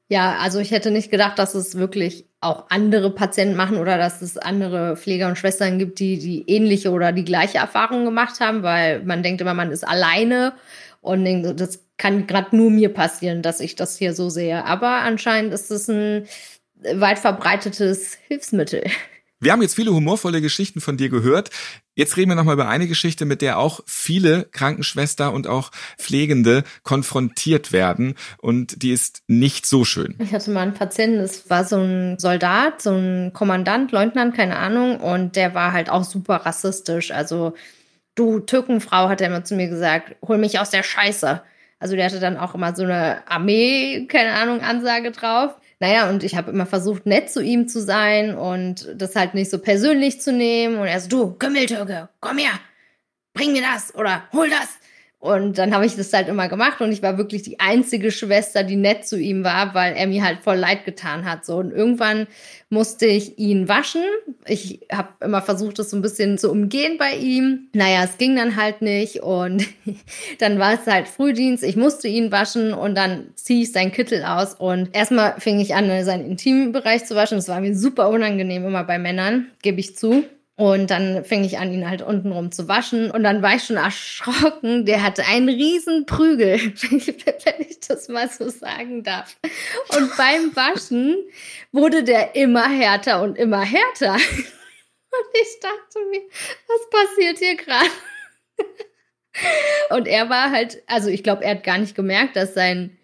Ja, 0.09 0.37
also 0.37 0.59
ich 0.59 0.71
hätte 0.71 0.91
nicht 0.91 1.09
gedacht, 1.11 1.39
dass 1.39 1.55
es 1.55 1.75
wirklich 1.75 2.27
auch 2.39 2.65
andere 2.69 3.09
Patienten 3.09 3.55
machen 3.55 3.77
oder 3.77 3.97
dass 3.97 4.21
es 4.21 4.37
andere 4.37 4.97
Pfleger 4.97 5.27
und 5.27 5.37
Schwestern 5.37 5.79
gibt, 5.79 5.99
die 5.99 6.19
die 6.19 6.43
ähnliche 6.47 6.91
oder 6.91 7.11
die 7.11 7.23
gleiche 7.23 7.57
Erfahrung 7.57 8.05
gemacht 8.05 8.39
haben, 8.39 8.63
weil 8.63 9.01
man 9.03 9.23
denkt 9.23 9.41
immer, 9.41 9.53
man 9.53 9.71
ist 9.71 9.87
alleine 9.87 10.53
und 11.01 11.25
das 11.55 11.85
kann 11.97 12.27
gerade 12.27 12.55
nur 12.55 12.71
mir 12.71 12.89
passieren, 12.89 13.41
dass 13.41 13.59
ich 13.59 13.75
das 13.75 13.97
hier 13.97 14.13
so 14.13 14.29
sehe. 14.29 14.65
Aber 14.65 15.01
anscheinend 15.01 15.53
ist 15.53 15.71
es 15.71 15.89
ein 15.89 16.27
weit 16.95 17.19
verbreitetes 17.19 18.17
Hilfsmittel. 18.27 18.83
Wir 19.43 19.51
haben 19.51 19.61
jetzt 19.61 19.75
viele 19.75 19.93
humorvolle 19.93 20.39
Geschichten 20.39 20.79
von 20.79 20.95
dir 20.95 21.09
gehört. 21.09 21.49
Jetzt 21.95 22.15
reden 22.15 22.31
wir 22.31 22.35
nochmal 22.35 22.53
über 22.53 22.69
eine 22.69 22.87
Geschichte, 22.87 23.25
mit 23.25 23.41
der 23.41 23.59
auch 23.59 23.81
viele 23.85 24.45
Krankenschwester 24.45 25.33
und 25.33 25.47
auch 25.47 25.71
Pflegende 25.97 26.63
konfrontiert 26.83 27.73
werden. 27.73 28.15
Und 28.37 28.81
die 28.81 28.91
ist 28.91 29.21
nicht 29.27 29.65
so 29.65 29.83
schön. 29.83 30.15
Ich 30.19 30.33
hatte 30.33 30.49
mal 30.49 30.61
einen 30.61 30.73
Patienten, 30.73 31.17
das 31.17 31.49
war 31.49 31.65
so 31.65 31.77
ein 31.77 32.17
Soldat, 32.19 32.81
so 32.81 32.91
ein 32.91 33.33
Kommandant, 33.33 33.91
Leutnant, 33.91 34.33
keine 34.33 34.55
Ahnung. 34.55 35.01
Und 35.01 35.35
der 35.35 35.53
war 35.53 35.73
halt 35.73 35.89
auch 35.89 36.05
super 36.05 36.37
rassistisch. 36.37 37.11
Also, 37.11 37.53
du 38.15 38.39
Türkenfrau, 38.39 39.09
hat 39.09 39.19
er 39.19 39.27
immer 39.27 39.43
zu 39.43 39.55
mir 39.55 39.67
gesagt, 39.67 40.15
hol 40.25 40.37
mich 40.37 40.57
aus 40.59 40.69
der 40.69 40.83
Scheiße. 40.83 41.41
Also 41.83 41.97
der 41.97 42.05
hatte 42.05 42.21
dann 42.21 42.37
auch 42.37 42.55
immer 42.55 42.73
so 42.73 42.83
eine 42.83 43.29
Armee, 43.29 44.05
keine 44.07 44.31
Ahnung, 44.31 44.61
Ansage 44.61 45.11
drauf. 45.11 45.57
Naja, 45.81 46.09
und 46.09 46.23
ich 46.23 46.37
habe 46.37 46.49
immer 46.49 46.65
versucht, 46.65 47.05
nett 47.05 47.29
zu 47.29 47.43
ihm 47.43 47.67
zu 47.67 47.81
sein 47.81 48.37
und 48.37 48.87
das 48.95 49.17
halt 49.17 49.33
nicht 49.33 49.51
so 49.51 49.59
persönlich 49.59 50.21
zu 50.21 50.31
nehmen. 50.31 50.77
Und 50.77 50.87
er 50.87 51.01
so, 51.01 51.09
du, 51.09 51.33
Kümmeltürke, 51.33 52.07
komm 52.21 52.37
her, 52.37 52.53
bring 53.33 53.51
mir 53.51 53.63
das 53.63 53.93
oder 53.95 54.23
hol 54.31 54.49
das. 54.49 54.79
Und 55.23 55.57
dann 55.57 55.73
habe 55.73 55.85
ich 55.85 55.95
das 55.95 56.11
halt 56.11 56.27
immer 56.27 56.49
gemacht 56.49 56.81
und 56.81 56.91
ich 56.91 57.01
war 57.01 57.17
wirklich 57.17 57.43
die 57.43 57.57
einzige 57.61 58.11
Schwester, 58.11 58.61
die 58.61 58.75
nett 58.75 59.07
zu 59.07 59.17
ihm 59.17 59.45
war, 59.45 59.73
weil 59.73 59.95
er 59.95 60.05
mir 60.05 60.21
halt 60.21 60.39
voll 60.41 60.57
leid 60.57 60.83
getan 60.83 61.23
hat. 61.23 61.45
So 61.45 61.55
und 61.55 61.71
irgendwann 61.71 62.27
musste 62.69 63.05
ich 63.05 63.39
ihn 63.39 63.69
waschen. 63.69 64.03
Ich 64.45 64.81
habe 64.91 65.07
immer 65.21 65.41
versucht, 65.41 65.79
das 65.79 65.91
so 65.91 65.95
ein 65.95 66.01
bisschen 66.01 66.37
zu 66.37 66.51
umgehen 66.51 66.97
bei 66.97 67.15
ihm. 67.15 67.69
Naja, 67.71 68.03
es 68.03 68.17
ging 68.17 68.35
dann 68.35 68.57
halt 68.57 68.81
nicht 68.81 69.23
und 69.23 69.65
dann 70.39 70.59
war 70.59 70.73
es 70.73 70.85
halt 70.87 71.07
Frühdienst. 71.07 71.63
Ich 71.63 71.77
musste 71.77 72.09
ihn 72.09 72.33
waschen 72.33 72.73
und 72.73 72.93
dann 72.95 73.27
ziehe 73.35 73.63
ich 73.63 73.71
seinen 73.71 73.93
Kittel 73.93 74.25
aus 74.25 74.55
und 74.55 74.89
erstmal 74.91 75.39
fing 75.39 75.57
ich 75.61 75.73
an, 75.73 75.87
seinen 76.03 76.31
Intimbereich 76.31 77.05
zu 77.05 77.15
waschen. 77.15 77.37
Das 77.37 77.47
war 77.47 77.61
mir 77.61 77.77
super 77.77 78.09
unangenehm 78.09 78.65
immer 78.65 78.83
bei 78.83 78.99
Männern, 78.99 79.47
gebe 79.61 79.79
ich 79.79 79.95
zu. 79.95 80.25
Und 80.55 80.91
dann 80.91 81.25
fing 81.25 81.43
ich 81.43 81.57
an, 81.57 81.73
ihn 81.73 81.89
halt 81.89 82.03
untenrum 82.03 82.51
zu 82.51 82.67
waschen. 82.67 83.09
Und 83.09 83.23
dann 83.23 83.41
war 83.41 83.55
ich 83.55 83.63
schon 83.63 83.77
erschrocken. 83.77 84.85
Der 84.85 85.01
hatte 85.01 85.25
einen 85.25 85.49
riesen 85.49 86.05
Prügel, 86.05 86.59
wenn 86.59 87.67
ich 87.67 87.79
das 87.79 88.07
mal 88.07 88.29
so 88.29 88.49
sagen 88.49 89.03
darf. 89.03 89.35
Und 89.89 90.15
beim 90.15 90.55
Waschen 90.55 91.17
wurde 91.71 92.03
der 92.03 92.35
immer 92.35 92.69
härter 92.69 93.23
und 93.23 93.37
immer 93.37 93.61
härter. 93.61 94.15
Und 95.15 95.27
ich 95.39 95.59
dachte 95.59 95.99
mir, 96.09 96.21
was 96.67 96.89
passiert 96.89 97.37
hier 97.37 97.55
gerade? 97.55 97.85
Und 99.91 100.07
er 100.07 100.27
war 100.27 100.49
halt, 100.49 100.81
also 100.87 101.09
ich 101.09 101.21
glaube, 101.21 101.43
er 101.43 101.51
hat 101.51 101.63
gar 101.63 101.77
nicht 101.77 101.95
gemerkt, 101.95 102.35
dass 102.35 102.55
sein 102.55 102.97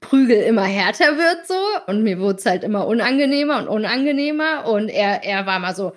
Prügel 0.00 0.42
immer 0.42 0.64
härter 0.64 1.16
wird 1.16 1.46
so. 1.46 1.58
Und 1.86 2.02
mir 2.02 2.18
wurde 2.18 2.38
es 2.38 2.44
halt 2.44 2.64
immer 2.64 2.86
unangenehmer 2.86 3.58
und 3.60 3.68
unangenehmer. 3.68 4.66
Und 4.66 4.90
er, 4.90 5.24
er 5.24 5.46
war 5.46 5.58
mal 5.58 5.74
so, 5.74 5.94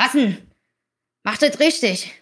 Waffen, 0.00 0.38
mach 1.24 1.36
das 1.36 1.60
richtig. 1.60 2.14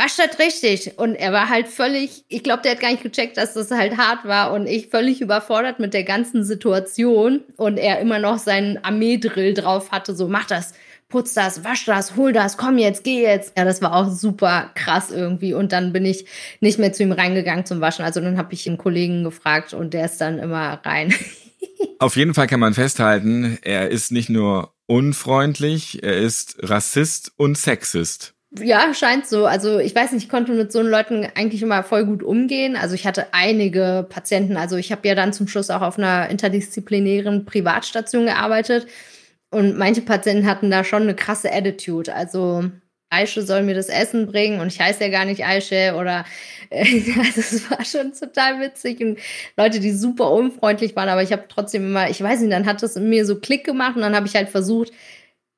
Wasch 0.00 0.16
das 0.16 0.38
richtig. 0.38 0.96
Und 0.98 1.16
er 1.16 1.32
war 1.32 1.48
halt 1.48 1.66
völlig, 1.66 2.24
ich 2.28 2.44
glaube, 2.44 2.62
der 2.62 2.72
hat 2.72 2.80
gar 2.80 2.92
nicht 2.92 3.02
gecheckt, 3.02 3.36
dass 3.36 3.54
das 3.54 3.72
halt 3.72 3.96
hart 3.96 4.24
war 4.24 4.52
und 4.52 4.68
ich 4.68 4.86
völlig 4.86 5.20
überfordert 5.20 5.80
mit 5.80 5.92
der 5.92 6.04
ganzen 6.04 6.44
Situation 6.44 7.40
und 7.56 7.76
er 7.76 7.98
immer 7.98 8.20
noch 8.20 8.38
seinen 8.38 8.78
Armeedrill 8.84 9.54
drauf 9.54 9.90
hatte, 9.90 10.14
so 10.14 10.28
mach 10.28 10.46
das, 10.46 10.74
putz 11.08 11.34
das, 11.34 11.64
wasch 11.64 11.86
das, 11.86 12.14
hol 12.14 12.32
das, 12.32 12.56
komm 12.56 12.78
jetzt, 12.78 13.02
geh 13.02 13.22
jetzt. 13.22 13.58
Ja, 13.58 13.64
das 13.64 13.82
war 13.82 13.96
auch 13.96 14.08
super 14.08 14.70
krass 14.76 15.10
irgendwie 15.10 15.54
und 15.54 15.72
dann 15.72 15.92
bin 15.92 16.04
ich 16.04 16.26
nicht 16.60 16.78
mehr 16.78 16.92
zu 16.92 17.02
ihm 17.02 17.10
reingegangen 17.10 17.66
zum 17.66 17.80
Waschen. 17.80 18.04
Also 18.04 18.20
dann 18.20 18.38
habe 18.38 18.54
ich 18.54 18.68
einen 18.68 18.78
Kollegen 18.78 19.24
gefragt 19.24 19.74
und 19.74 19.92
der 19.92 20.04
ist 20.04 20.20
dann 20.20 20.38
immer 20.38 20.80
rein. 20.84 21.12
Auf 21.98 22.14
jeden 22.14 22.34
Fall 22.34 22.46
kann 22.46 22.60
man 22.60 22.74
festhalten, 22.74 23.58
er 23.62 23.88
ist 23.88 24.12
nicht 24.12 24.28
nur 24.28 24.72
unfreundlich, 24.88 26.02
er 26.02 26.16
ist 26.16 26.56
Rassist 26.60 27.32
und 27.36 27.56
Sexist. 27.56 28.34
Ja, 28.58 28.94
scheint 28.94 29.26
so. 29.26 29.44
Also 29.44 29.78
ich 29.78 29.94
weiß 29.94 30.12
nicht, 30.12 30.24
ich 30.24 30.28
konnte 30.30 30.52
mit 30.52 30.72
so 30.72 30.80
Leuten 30.80 31.26
eigentlich 31.34 31.62
immer 31.62 31.82
voll 31.82 32.06
gut 32.06 32.22
umgehen. 32.22 32.76
Also 32.76 32.94
ich 32.94 33.06
hatte 33.06 33.26
einige 33.32 34.06
Patienten. 34.08 34.56
Also 34.56 34.76
ich 34.76 34.90
habe 34.90 35.06
ja 35.06 35.14
dann 35.14 35.34
zum 35.34 35.48
Schluss 35.48 35.68
auch 35.68 35.82
auf 35.82 35.98
einer 35.98 36.30
interdisziplinären 36.30 37.44
Privatstation 37.44 38.24
gearbeitet. 38.24 38.86
Und 39.50 39.76
manche 39.76 40.00
Patienten 40.00 40.46
hatten 40.46 40.70
da 40.70 40.82
schon 40.82 41.02
eine 41.02 41.14
krasse 41.14 41.52
Attitude. 41.52 42.14
Also 42.14 42.64
Aische 43.10 43.42
soll 43.42 43.62
mir 43.62 43.74
das 43.74 43.88
Essen 43.88 44.26
bringen 44.26 44.60
und 44.60 44.68
ich 44.68 44.80
heiße 44.80 45.02
ja 45.02 45.10
gar 45.10 45.24
nicht 45.24 45.44
Aische 45.44 45.94
oder 45.98 46.24
äh, 46.70 46.84
also 47.18 47.40
es 47.40 47.70
war 47.70 47.84
schon 47.84 48.12
total 48.12 48.60
witzig 48.60 49.00
und 49.00 49.18
Leute, 49.56 49.80
die 49.80 49.92
super 49.92 50.30
unfreundlich 50.30 50.94
waren, 50.96 51.08
aber 51.08 51.22
ich 51.22 51.32
habe 51.32 51.44
trotzdem 51.48 51.84
immer, 51.84 52.10
ich 52.10 52.22
weiß 52.22 52.40
nicht, 52.40 52.52
dann 52.52 52.66
hat 52.66 52.82
das 52.82 52.96
in 52.96 53.08
mir 53.08 53.24
so 53.24 53.40
Klick 53.40 53.64
gemacht 53.64 53.96
und 53.96 54.02
dann 54.02 54.14
habe 54.16 54.26
ich 54.26 54.34
halt 54.34 54.48
versucht, 54.48 54.92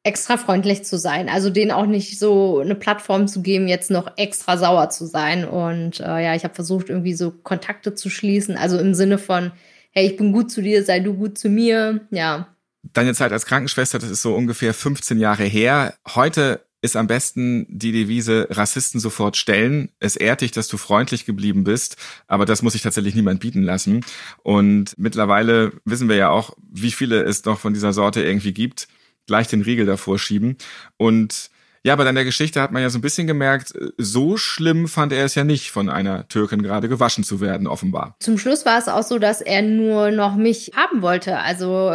extra 0.03 0.37
freundlich 0.37 0.85
zu 0.85 0.99
sein. 0.99 1.29
Also 1.29 1.51
denen 1.51 1.71
auch 1.71 1.87
nicht 1.87 2.19
so 2.19 2.61
eine 2.61 2.75
Plattform 2.75 3.29
zu 3.29 3.43
geben, 3.43 3.69
jetzt 3.69 3.91
noch 3.91 4.17
extra 4.17 4.57
sauer 4.57 4.89
zu 4.91 5.07
sein. 5.07 5.45
Und 5.47 6.01
äh, 6.01 6.25
ja, 6.25 6.35
ich 6.35 6.45
habe 6.45 6.55
versucht, 6.55 6.89
irgendwie 6.89 7.15
so 7.15 7.31
Kontakte 7.31 7.95
zu 7.95 8.09
schließen. 8.09 8.57
Also 8.57 8.79
im 8.79 8.95
Sinne 8.95 9.19
von, 9.19 9.53
hey, 9.91 10.07
ich 10.07 10.17
bin 10.17 10.33
gut 10.33 10.51
zu 10.51 10.63
dir, 10.63 10.85
sei 10.85 11.01
du 11.01 11.15
gut 11.15 11.39
zu 11.39 11.49
mir. 11.49 12.01
Ja. 12.11 12.49
Deine 12.95 13.15
Zeit 13.15 13.33
als 13.33 13.45
Krankenschwester, 13.45 13.99
das 13.99 14.11
ist 14.11 14.23
so 14.23 14.35
ungefähr 14.35 14.73
15 14.73 15.19
Jahre 15.19 15.45
her. 15.45 15.95
Heute 16.15 16.65
ist 16.83 16.97
am 16.97 17.07
besten 17.07 17.67
die 17.69 17.93
Devise 17.93 18.47
Rassisten 18.51 19.01
sofort 19.01 19.37
stellen. 19.37 19.91
Es 19.99 20.17
ehrt 20.17 20.41
dich, 20.41 20.51
dass 20.51 20.69
du 20.69 20.79
freundlich 20.79 21.27
geblieben 21.27 21.65
bist, 21.65 21.97
aber 22.27 22.47
das 22.47 22.63
muss 22.63 22.73
sich 22.73 22.83
tatsächlich 22.83 23.15
niemand 23.15 23.41
bieten 23.41 23.63
lassen. 23.63 24.05
Und 24.43 24.95
mittlerweile 24.99 25.73
wissen 25.85 26.09
wir 26.09 26.17
ja 26.17 26.31
auch, 26.31 26.57
wie 26.71 26.91
viele 26.91 27.23
es 27.23 27.45
noch 27.45 27.59
von 27.59 27.75
dieser 27.75 27.93
Sorte 27.93 28.23
irgendwie 28.23 28.53
gibt. 28.53 28.89
Gleich 29.27 29.49
den 29.49 29.63
Riegel 29.63 29.87
davor 29.87 30.19
schieben. 30.19 30.57
Und 30.97 31.51
ja, 31.83 31.95
aber 31.95 32.05
dann 32.05 32.15
der 32.15 32.25
Geschichte 32.25 32.61
hat 32.61 32.73
man 32.73 32.83
ja 32.83 32.91
so 32.91 32.99
ein 32.99 33.03
bisschen 33.03 33.27
gemerkt, 33.27 33.73
so 33.97 34.37
schlimm 34.37 34.87
fand 34.87 35.13
er 35.13 35.25
es 35.25 35.35
ja 35.35 35.45
nicht, 35.45 35.71
von 35.71 35.89
einer 35.89 36.29
Türkin 36.29 36.63
gerade 36.63 36.89
gewaschen 36.89 37.25
zu 37.25 37.41
werden, 37.41 37.67
offenbar. 37.67 38.17
Zum 38.21 38.37
Schluss 38.37 38.67
war 38.67 38.79
es 38.79 38.89
auch 38.89 39.03
so, 39.03 39.19
dass 39.19 39.41
er 39.41 39.63
nur 39.63 40.11
noch 40.11 40.37
mich 40.37 40.73
haben 40.77 41.01
wollte. 41.01 41.39
Also 41.39 41.93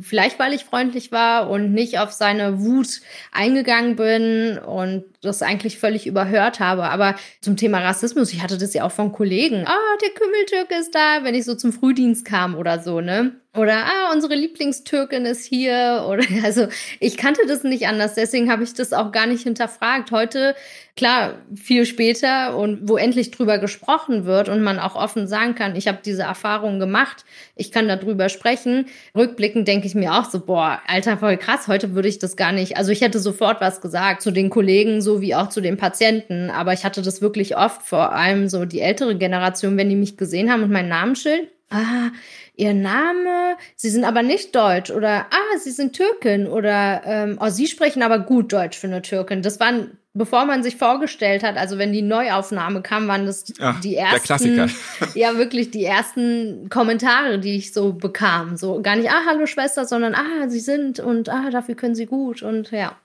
vielleicht, 0.00 0.38
weil 0.38 0.52
ich 0.52 0.64
freundlich 0.64 1.10
war 1.10 1.50
und 1.50 1.72
nicht 1.72 1.98
auf 1.98 2.12
seine 2.12 2.60
Wut 2.60 3.00
eingegangen 3.32 3.96
bin 3.96 4.58
und 4.58 5.04
das 5.22 5.42
eigentlich 5.42 5.78
völlig 5.78 6.06
überhört 6.06 6.60
habe. 6.60 6.84
Aber 6.84 7.16
zum 7.40 7.56
Thema 7.56 7.80
Rassismus, 7.80 8.32
ich 8.32 8.42
hatte 8.42 8.58
das 8.58 8.74
ja 8.74 8.84
auch 8.84 8.92
von 8.92 9.10
Kollegen. 9.10 9.64
Ah, 9.66 9.74
oh, 9.76 9.98
der 10.02 10.10
Kümmeltürke 10.10 10.74
ist 10.76 10.94
da, 10.94 11.24
wenn 11.24 11.34
ich 11.34 11.44
so 11.44 11.54
zum 11.56 11.72
Frühdienst 11.72 12.24
kam 12.24 12.54
oder 12.54 12.80
so, 12.80 13.00
ne? 13.00 13.32
Oder, 13.56 13.86
ah, 13.86 14.12
unsere 14.12 14.34
Lieblingstürkin 14.34 15.24
ist 15.24 15.44
hier. 15.44 16.04
Oder, 16.08 16.24
also, 16.44 16.68
ich 17.00 17.16
kannte 17.16 17.40
das 17.48 17.64
nicht 17.64 17.86
anders. 17.86 18.14
Deswegen 18.14 18.50
habe 18.50 18.64
ich 18.64 18.74
das 18.74 18.92
auch 18.92 19.12
gar 19.12 19.26
nicht 19.26 19.42
hinterfragt. 19.42 20.10
Heute, 20.10 20.54
klar, 20.96 21.34
viel 21.54 21.86
später 21.86 22.56
und 22.56 22.88
wo 22.88 22.96
endlich 22.96 23.30
drüber 23.30 23.58
gesprochen 23.58 24.26
wird 24.26 24.48
und 24.48 24.62
man 24.62 24.78
auch 24.78 24.94
offen 24.94 25.26
sagen 25.26 25.54
kann, 25.54 25.76
ich 25.76 25.88
habe 25.88 25.98
diese 26.04 26.22
Erfahrung 26.22 26.78
gemacht, 26.78 27.24
ich 27.54 27.72
kann 27.72 27.88
darüber 27.88 28.28
sprechen. 28.28 28.86
Rückblickend 29.16 29.66
denke 29.66 29.86
ich 29.86 29.94
mir 29.94 30.14
auch 30.14 30.30
so, 30.30 30.40
boah, 30.40 30.80
Alter, 30.86 31.16
voll 31.16 31.36
krass. 31.36 31.68
Heute 31.68 31.94
würde 31.94 32.08
ich 32.08 32.18
das 32.18 32.36
gar 32.36 32.52
nicht. 32.52 32.76
Also, 32.76 32.92
ich 32.92 33.00
hätte 33.00 33.18
sofort 33.18 33.60
was 33.60 33.80
gesagt 33.80 34.22
zu 34.22 34.30
den 34.30 34.50
Kollegen, 34.50 35.00
so 35.00 35.20
wie 35.20 35.34
auch 35.34 35.48
zu 35.48 35.60
den 35.60 35.76
Patienten. 35.76 36.50
Aber 36.50 36.72
ich 36.72 36.84
hatte 36.84 37.02
das 37.02 37.22
wirklich 37.22 37.56
oft, 37.56 37.82
vor 37.82 38.12
allem 38.12 38.48
so 38.48 38.64
die 38.66 38.80
ältere 38.80 39.16
Generation, 39.16 39.76
wenn 39.76 39.88
die 39.88 39.96
mich 39.96 40.16
gesehen 40.16 40.50
haben 40.52 40.62
und 40.62 40.70
mein 40.70 40.88
Namensschild. 40.88 41.48
Ah, 41.68 42.10
Ihr 42.58 42.72
Name, 42.72 43.56
Sie 43.74 43.90
sind 43.90 44.04
aber 44.04 44.22
nicht 44.22 44.54
Deutsch 44.56 44.90
oder 44.90 45.26
ah, 45.30 45.58
Sie 45.58 45.70
sind 45.70 45.94
Türkin 45.94 46.46
oder 46.46 47.02
ähm, 47.04 47.38
oh, 47.38 47.50
Sie 47.50 47.66
sprechen 47.66 48.02
aber 48.02 48.18
gut 48.18 48.50
Deutsch 48.50 48.78
für 48.78 48.86
eine 48.86 49.02
Türkin. 49.02 49.42
Das 49.42 49.60
waren, 49.60 49.98
bevor 50.14 50.46
man 50.46 50.62
sich 50.62 50.76
vorgestellt 50.76 51.42
hat, 51.42 51.58
also 51.58 51.76
wenn 51.76 51.92
die 51.92 52.00
Neuaufnahme 52.00 52.80
kam, 52.80 53.08
waren 53.08 53.26
das 53.26 53.44
Ach, 53.60 53.78
die 53.82 53.96
ersten, 53.96 54.70
ja 55.14 55.36
wirklich 55.36 55.70
die 55.70 55.84
ersten 55.84 56.70
Kommentare, 56.70 57.38
die 57.38 57.56
ich 57.56 57.74
so 57.74 57.92
bekam. 57.92 58.56
So 58.56 58.80
gar 58.80 58.96
nicht, 58.96 59.10
ah, 59.10 59.24
hallo 59.26 59.44
Schwester, 59.44 59.84
sondern 59.84 60.14
ah, 60.14 60.48
Sie 60.48 60.60
sind 60.60 60.98
und 60.98 61.28
ah, 61.28 61.50
dafür 61.50 61.74
können 61.74 61.94
Sie 61.94 62.06
gut 62.06 62.42
und 62.42 62.70
ja. 62.70 62.96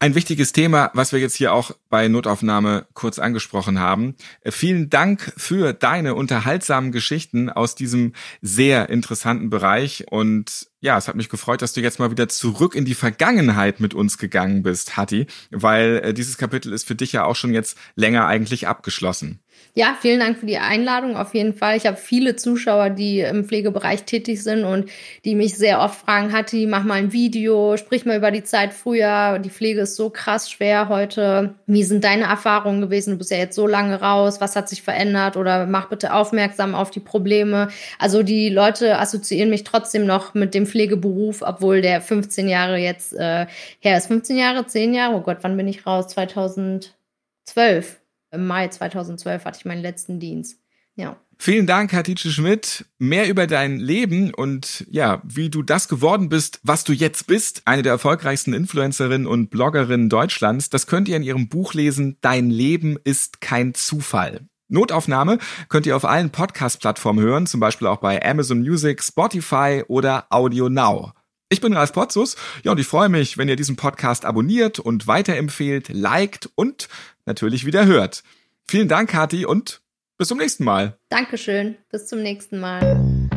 Ein 0.00 0.14
wichtiges 0.14 0.52
Thema, 0.52 0.92
was 0.94 1.10
wir 1.10 1.18
jetzt 1.18 1.34
hier 1.34 1.52
auch 1.52 1.72
bei 1.88 2.06
Notaufnahme 2.06 2.86
kurz 2.94 3.18
angesprochen 3.18 3.80
haben. 3.80 4.14
Äh, 4.42 4.52
vielen 4.52 4.90
Dank 4.90 5.32
für 5.36 5.72
deine 5.72 6.14
unterhaltsamen 6.14 6.92
Geschichten 6.92 7.50
aus 7.50 7.74
diesem 7.74 8.12
sehr 8.40 8.90
interessanten 8.90 9.50
Bereich. 9.50 10.06
Und 10.08 10.68
ja, 10.80 10.96
es 10.96 11.08
hat 11.08 11.16
mich 11.16 11.28
gefreut, 11.28 11.62
dass 11.62 11.72
du 11.72 11.80
jetzt 11.80 11.98
mal 11.98 12.12
wieder 12.12 12.28
zurück 12.28 12.76
in 12.76 12.84
die 12.84 12.94
Vergangenheit 12.94 13.80
mit 13.80 13.92
uns 13.92 14.18
gegangen 14.18 14.62
bist, 14.62 14.96
Hatti, 14.96 15.26
weil 15.50 16.00
äh, 16.04 16.14
dieses 16.14 16.38
Kapitel 16.38 16.72
ist 16.72 16.86
für 16.86 16.94
dich 16.94 17.10
ja 17.10 17.24
auch 17.24 17.34
schon 17.34 17.52
jetzt 17.52 17.76
länger 17.96 18.28
eigentlich 18.28 18.68
abgeschlossen. 18.68 19.40
Ja, 19.78 19.96
vielen 20.00 20.18
Dank 20.18 20.38
für 20.38 20.46
die 20.46 20.58
Einladung. 20.58 21.16
Auf 21.16 21.34
jeden 21.34 21.54
Fall. 21.54 21.76
Ich 21.76 21.86
habe 21.86 21.96
viele 21.96 22.34
Zuschauer, 22.34 22.90
die 22.90 23.20
im 23.20 23.44
Pflegebereich 23.44 24.02
tätig 24.02 24.42
sind 24.42 24.64
und 24.64 24.90
die 25.24 25.36
mich 25.36 25.56
sehr 25.56 25.80
oft 25.80 26.00
fragen, 26.00 26.32
Hatti, 26.32 26.66
mach 26.66 26.82
mal 26.82 26.94
ein 26.94 27.12
Video, 27.12 27.76
sprich 27.76 28.04
mal 28.04 28.16
über 28.16 28.32
die 28.32 28.42
Zeit 28.42 28.74
früher. 28.74 29.38
Die 29.38 29.50
Pflege 29.50 29.82
ist 29.82 29.94
so 29.94 30.10
krass 30.10 30.50
schwer 30.50 30.88
heute. 30.88 31.54
Wie 31.66 31.84
sind 31.84 32.02
deine 32.02 32.24
Erfahrungen 32.24 32.80
gewesen? 32.80 33.12
Du 33.12 33.18
bist 33.18 33.30
ja 33.30 33.36
jetzt 33.36 33.54
so 33.54 33.68
lange 33.68 34.00
raus. 34.00 34.40
Was 34.40 34.56
hat 34.56 34.68
sich 34.68 34.82
verändert? 34.82 35.36
Oder 35.36 35.66
mach 35.66 35.88
bitte 35.88 36.12
aufmerksam 36.12 36.74
auf 36.74 36.90
die 36.90 36.98
Probleme. 36.98 37.68
Also 38.00 38.24
die 38.24 38.48
Leute 38.48 38.98
assoziieren 38.98 39.48
mich 39.48 39.62
trotzdem 39.62 40.06
noch 40.06 40.34
mit 40.34 40.54
dem 40.54 40.66
Pflegeberuf, 40.66 41.42
obwohl 41.42 41.82
der 41.82 42.00
15 42.00 42.48
Jahre 42.48 42.78
jetzt 42.78 43.12
äh, 43.12 43.46
her 43.78 43.96
ist. 43.96 44.08
15 44.08 44.36
Jahre, 44.36 44.66
10 44.66 44.92
Jahre? 44.92 45.14
Oh 45.14 45.20
Gott, 45.20 45.38
wann 45.42 45.56
bin 45.56 45.68
ich 45.68 45.86
raus? 45.86 46.08
2012. 46.08 48.00
Im 48.30 48.46
Mai 48.46 48.68
2012 48.68 49.44
hatte 49.44 49.58
ich 49.58 49.64
meinen 49.64 49.82
letzten 49.82 50.20
Dienst. 50.20 50.60
Ja. 50.94 51.16
Vielen 51.38 51.68
Dank, 51.68 51.92
Hatice 51.92 52.32
Schmidt. 52.32 52.84
Mehr 52.98 53.28
über 53.28 53.46
dein 53.46 53.78
Leben 53.78 54.34
und 54.34 54.84
ja, 54.90 55.22
wie 55.24 55.48
du 55.48 55.62
das 55.62 55.86
geworden 55.86 56.28
bist, 56.28 56.58
was 56.64 56.82
du 56.82 56.92
jetzt 56.92 57.28
bist, 57.28 57.62
eine 57.64 57.82
der 57.82 57.92
erfolgreichsten 57.92 58.52
Influencerinnen 58.52 59.26
und 59.26 59.48
Bloggerinnen 59.48 60.08
Deutschlands, 60.08 60.68
das 60.68 60.88
könnt 60.88 61.08
ihr 61.08 61.16
in 61.16 61.22
ihrem 61.22 61.48
Buch 61.48 61.74
lesen, 61.74 62.16
Dein 62.20 62.50
Leben 62.50 62.98
ist 63.04 63.40
kein 63.40 63.74
Zufall. 63.74 64.40
Notaufnahme 64.66 65.38
könnt 65.68 65.86
ihr 65.86 65.96
auf 65.96 66.04
allen 66.04 66.30
Podcast-Plattformen 66.30 67.24
hören, 67.24 67.46
zum 67.46 67.60
Beispiel 67.60 67.86
auch 67.86 67.98
bei 67.98 68.20
Amazon 68.22 68.58
Music, 68.58 69.02
Spotify 69.02 69.84
oder 69.86 70.26
Audio 70.30 70.68
Now. 70.68 71.12
Ich 71.50 71.62
bin 71.62 71.72
Ralf 71.72 71.92
Potzus, 71.92 72.36
ja, 72.62 72.72
und 72.72 72.78
ich 72.78 72.86
freue 72.86 73.08
mich, 73.08 73.38
wenn 73.38 73.48
ihr 73.48 73.56
diesen 73.56 73.76
Podcast 73.76 74.26
abonniert 74.26 74.78
und 74.78 75.06
weiterempfehlt, 75.06 75.88
liked 75.88 76.50
und 76.56 76.88
natürlich 77.28 77.64
wieder 77.64 77.86
hört. 77.86 78.24
Vielen 78.66 78.88
Dank, 78.88 79.10
Kathi, 79.10 79.46
und 79.46 79.80
bis 80.18 80.28
zum 80.28 80.38
nächsten 80.38 80.64
Mal. 80.64 80.98
Dankeschön. 81.10 81.76
Bis 81.92 82.08
zum 82.08 82.22
nächsten 82.22 82.58
Mal. 82.58 83.28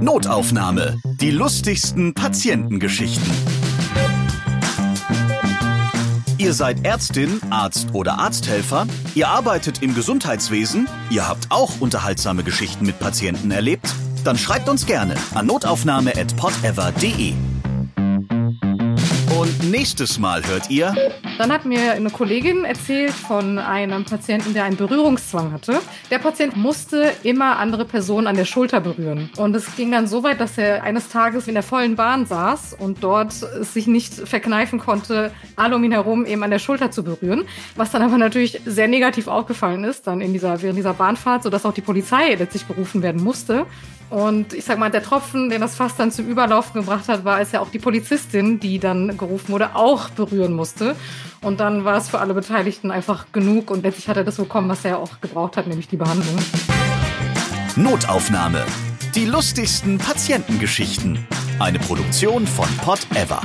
Notaufnahme. 0.00 0.96
Die 1.20 1.30
lustigsten 1.30 2.14
Patientengeschichten. 2.14 3.30
Ihr 6.38 6.54
seid 6.54 6.86
Ärztin, 6.86 7.40
Arzt 7.50 7.88
oder 7.94 8.20
Arzthelfer, 8.20 8.86
ihr 9.16 9.28
arbeitet 9.28 9.82
im 9.82 9.94
Gesundheitswesen, 9.94 10.88
ihr 11.10 11.28
habt 11.28 11.50
auch 11.50 11.80
unterhaltsame 11.80 12.44
Geschichten 12.44 12.86
mit 12.86 13.00
Patienten 13.00 13.50
erlebt, 13.50 13.92
dann 14.24 14.38
schreibt 14.38 14.68
uns 14.68 14.86
gerne 14.86 15.16
an 15.34 15.46
notaufnahme.podever.de. 15.46 17.34
Und 19.38 19.70
nächstes 19.70 20.18
Mal 20.18 20.44
hört 20.48 20.68
ihr. 20.68 20.92
Dann 21.38 21.52
hat 21.52 21.64
mir 21.64 21.92
eine 21.92 22.10
Kollegin 22.10 22.64
erzählt 22.64 23.12
von 23.12 23.60
einem 23.60 24.04
Patienten, 24.04 24.52
der 24.52 24.64
einen 24.64 24.76
Berührungszwang 24.76 25.52
hatte. 25.52 25.80
Der 26.10 26.18
Patient 26.18 26.56
musste 26.56 27.12
immer 27.22 27.56
andere 27.60 27.84
Personen 27.84 28.26
an 28.26 28.34
der 28.34 28.46
Schulter 28.46 28.80
berühren. 28.80 29.30
Und 29.36 29.54
es 29.54 29.76
ging 29.76 29.92
dann 29.92 30.08
so 30.08 30.24
weit, 30.24 30.40
dass 30.40 30.58
er 30.58 30.82
eines 30.82 31.08
Tages 31.10 31.46
in 31.46 31.54
der 31.54 31.62
vollen 31.62 31.94
Bahn 31.94 32.26
saß 32.26 32.74
und 32.80 33.04
dort 33.04 33.30
es 33.30 33.74
sich 33.74 33.86
nicht 33.86 34.12
verkneifen 34.12 34.80
konnte, 34.80 35.30
alle 35.54 35.76
um 35.76 35.84
ihn 35.84 35.92
herum 35.92 36.26
eben 36.26 36.42
an 36.42 36.50
der 36.50 36.58
Schulter 36.58 36.90
zu 36.90 37.04
berühren. 37.04 37.44
Was 37.76 37.92
dann 37.92 38.02
aber 38.02 38.18
natürlich 38.18 38.60
sehr 38.66 38.88
negativ 38.88 39.28
aufgefallen 39.28 39.84
ist, 39.84 40.08
dann 40.08 40.20
in 40.20 40.32
dieser, 40.32 40.62
während 40.62 40.78
dieser 40.78 40.94
Bahnfahrt, 40.94 41.44
sodass 41.44 41.64
auch 41.64 41.74
die 41.74 41.80
Polizei 41.80 42.34
letztlich 42.34 42.64
berufen 42.64 43.02
werden 43.02 43.22
musste. 43.22 43.66
Und 44.10 44.54
ich 44.54 44.64
sag 44.64 44.78
mal, 44.78 44.90
der 44.90 45.02
Tropfen, 45.02 45.50
den 45.50 45.60
das 45.60 45.76
Fass 45.76 45.96
dann 45.96 46.10
zum 46.10 46.26
Überlaufen 46.26 46.80
gebracht 46.80 47.08
hat, 47.08 47.24
war, 47.24 47.36
als 47.36 47.52
ja 47.52 47.60
auch 47.60 47.70
die 47.70 47.78
Polizistin, 47.78 48.58
die 48.58 48.78
dann 48.78 49.16
gerufen 49.28 49.52
wurde, 49.52 49.76
auch 49.76 50.10
berühren 50.10 50.54
musste. 50.54 50.96
Und 51.42 51.60
dann 51.60 51.84
war 51.84 51.96
es 51.96 52.08
für 52.08 52.18
alle 52.18 52.34
Beteiligten 52.34 52.90
einfach 52.90 53.26
genug 53.32 53.70
und 53.70 53.82
letztlich 53.82 54.08
hat 54.08 54.16
er 54.16 54.24
das 54.24 54.36
bekommen, 54.36 54.68
was 54.68 54.84
er 54.84 54.98
auch 54.98 55.20
gebraucht 55.20 55.56
hat, 55.56 55.66
nämlich 55.66 55.88
die 55.88 55.96
Behandlung. 55.96 56.36
Notaufnahme. 57.76 58.64
Die 59.14 59.26
lustigsten 59.26 59.98
Patientengeschichten. 59.98 61.26
Eine 61.60 61.78
Produktion 61.78 62.46
von 62.46 62.68
Pot 62.78 63.00
Ever. 63.14 63.42